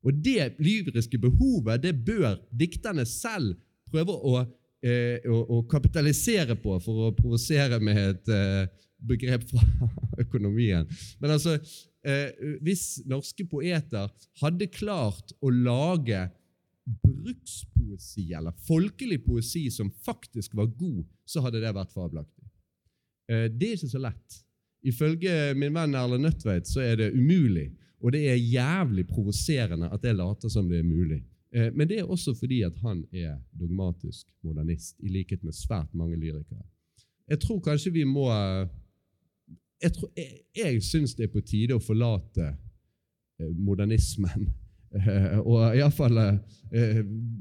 Og 0.05 0.19
det 0.21 0.51
lyriske 0.61 1.17
behovet 1.23 1.81
det 1.81 1.95
bør 2.05 2.35
dikterne 2.61 3.07
selv 3.09 3.55
prøve 3.89 4.13
å, 4.13 4.43
eh, 4.85 5.25
å, 5.25 5.39
å 5.57 5.63
kapitalisere 5.71 6.59
på 6.61 6.77
for 6.83 7.07
å 7.09 7.15
provosere 7.17 7.79
med 7.81 8.03
et 8.03 8.33
eh, 8.37 8.67
begrep 9.01 9.49
fra 9.49 9.65
økonomien. 10.27 10.85
Men 11.23 11.39
altså, 11.39 11.57
hvis 12.03 13.03
norske 13.07 13.45
poeter 13.47 14.09
hadde 14.41 14.67
klart 14.75 15.31
å 15.39 15.53
lage 15.55 16.25
brukspoesi, 16.85 18.33
eller 18.35 18.55
folkelig 18.67 19.25
poesi, 19.25 19.71
som 19.71 19.91
faktisk 20.05 20.55
var 20.55 20.67
god, 20.67 21.05
så 21.25 21.43
hadde 21.45 21.61
det 21.63 21.75
vært 21.77 21.95
fabelaktig. 21.95 22.49
Eh, 23.31 23.47
det 23.51 23.69
er 23.69 23.77
ikke 23.77 23.93
så 23.93 24.03
lett. 24.03 24.41
Ifølge 24.83 25.35
min 25.55 25.75
venn 25.75 25.95
Erlend 25.95 26.27
Nødtveit 26.27 26.67
så 26.67 26.83
er 26.83 26.99
det 26.99 27.13
umulig, 27.15 27.71
og 28.03 28.17
det 28.17 28.25
er 28.33 28.41
jævlig 28.41 29.07
provoserende 29.07 29.93
at 29.95 30.03
jeg 30.03 30.19
later 30.19 30.51
som 30.51 30.69
det 30.71 30.81
er 30.81 30.89
mulig. 30.89 31.23
Eh, 31.55 31.71
men 31.71 31.89
det 31.89 32.01
er 32.01 32.11
også 32.11 32.35
fordi 32.35 32.63
at 32.67 32.79
han 32.83 33.05
er 33.13 33.39
dogmatisk 33.59 34.27
modernist, 34.43 34.99
i 34.99 35.13
likhet 35.13 35.45
med 35.47 35.55
svært 35.55 35.95
mange 35.95 36.19
lyrikere. 36.19 36.67
Jeg 37.31 37.39
tror 37.41 37.63
kanskje 37.63 37.95
vi 37.95 38.03
må 38.05 38.27
Jeg, 39.83 39.93
tror, 39.97 40.11
jeg, 40.17 40.43
jeg 40.57 40.83
syns 40.87 41.17
det 41.19 41.27
er 41.27 41.33
på 41.33 41.43
tide 41.47 41.77
å 41.77 41.83
forlate 41.83 42.53
eh, 42.53 43.55
modernismen 43.59 44.51
Eh, 44.93 45.39
og 45.41 45.73
iallfall 45.73 46.19
eh, 46.21 46.99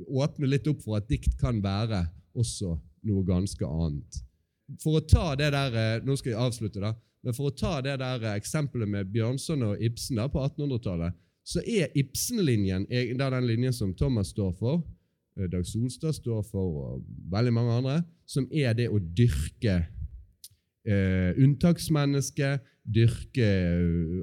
åpne 0.08 0.48
litt 0.48 0.68
opp 0.72 0.84
for 0.86 1.00
at 1.02 1.10
dikt 1.10 1.36
kan 1.40 1.60
være 1.64 2.06
også 2.38 2.78
noe 3.10 3.24
ganske 3.28 3.68
annet. 3.68 4.22
For 4.80 5.02
å 5.02 5.04
ta 5.04 5.34
det 5.36 5.50
der, 5.52 5.76
eh, 5.76 6.04
Nå 6.06 6.16
skal 6.16 6.32
jeg 6.32 6.40
avslutte, 6.40 6.80
da. 6.80 6.94
Men 7.22 7.36
for 7.36 7.50
å 7.50 7.56
ta 7.56 7.74
det 7.84 7.98
der 8.00 8.24
eksempelet 8.32 8.90
med 8.90 9.12
Bjørnson 9.12 9.68
og 9.68 9.84
Ibsen 9.84 10.22
da, 10.22 10.30
på 10.32 10.40
1800-tallet, 10.40 11.18
så 11.44 11.62
er 11.68 11.92
Ibsen-linjen 11.98 12.88
den 12.88 13.48
linjen 13.50 13.76
som 13.76 13.92
Thomas 13.98 14.32
står 14.32 14.56
for, 14.58 14.82
Dag 15.52 15.64
Solstad 15.66 16.16
står 16.16 16.42
for, 16.44 16.72
og 16.96 17.04
veldig 17.32 17.54
mange 17.56 17.76
andre, 17.82 18.00
som 18.28 18.48
er 18.52 18.74
det 18.78 18.90
å 18.92 19.00
dyrke 19.00 19.78
eh, 20.88 21.32
unntaksmenneske, 21.42 22.58
dyrke 22.82 23.48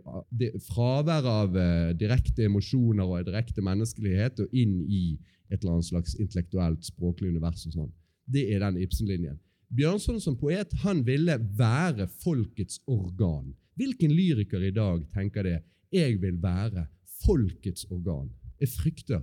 uh, 0.02 0.46
fravær 0.66 1.26
av 1.30 1.54
uh, 1.54 1.90
direkte 1.94 2.48
emosjoner 2.48 3.06
og 3.06 3.28
direkte 3.28 3.62
menneskelighet 3.62 4.42
og 4.42 4.56
inn 4.56 4.80
i 4.82 5.02
et 5.48 5.60
eller 5.60 5.76
annet 5.76 5.88
slags 5.88 6.16
intellektuelt, 6.18 6.82
språklig 6.84 7.30
univers. 7.30 7.66
og 7.68 7.76
sånn. 7.76 7.92
Det 8.26 8.48
er 8.52 8.64
den 8.64 8.80
Ibsen-linjen. 8.82 9.38
Bjørnson 9.70 10.20
som 10.20 10.36
poet 10.40 10.72
han 10.82 11.04
ville 11.06 11.38
være 11.56 12.08
folkets 12.24 12.80
organ. 12.88 13.54
Hvilken 13.78 14.10
lyriker 14.10 14.64
i 14.64 14.74
dag 14.74 15.04
tenker 15.14 15.46
det? 15.46 15.58
Jeg 15.92 16.18
vil 16.20 16.42
være 16.42 16.88
folkets 17.22 17.86
organ. 17.90 18.30
Jeg 18.60 18.74
frykter 18.74 19.22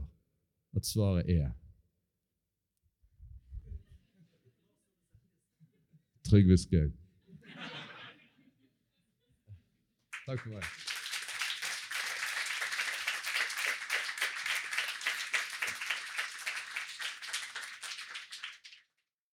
at 0.76 0.86
svaret 0.88 1.30
er 1.30 1.52
Trygve 6.26 6.58
Skaug. 6.58 6.94
Takk 10.26 10.40
for 10.40 10.50
meg. 10.50 10.95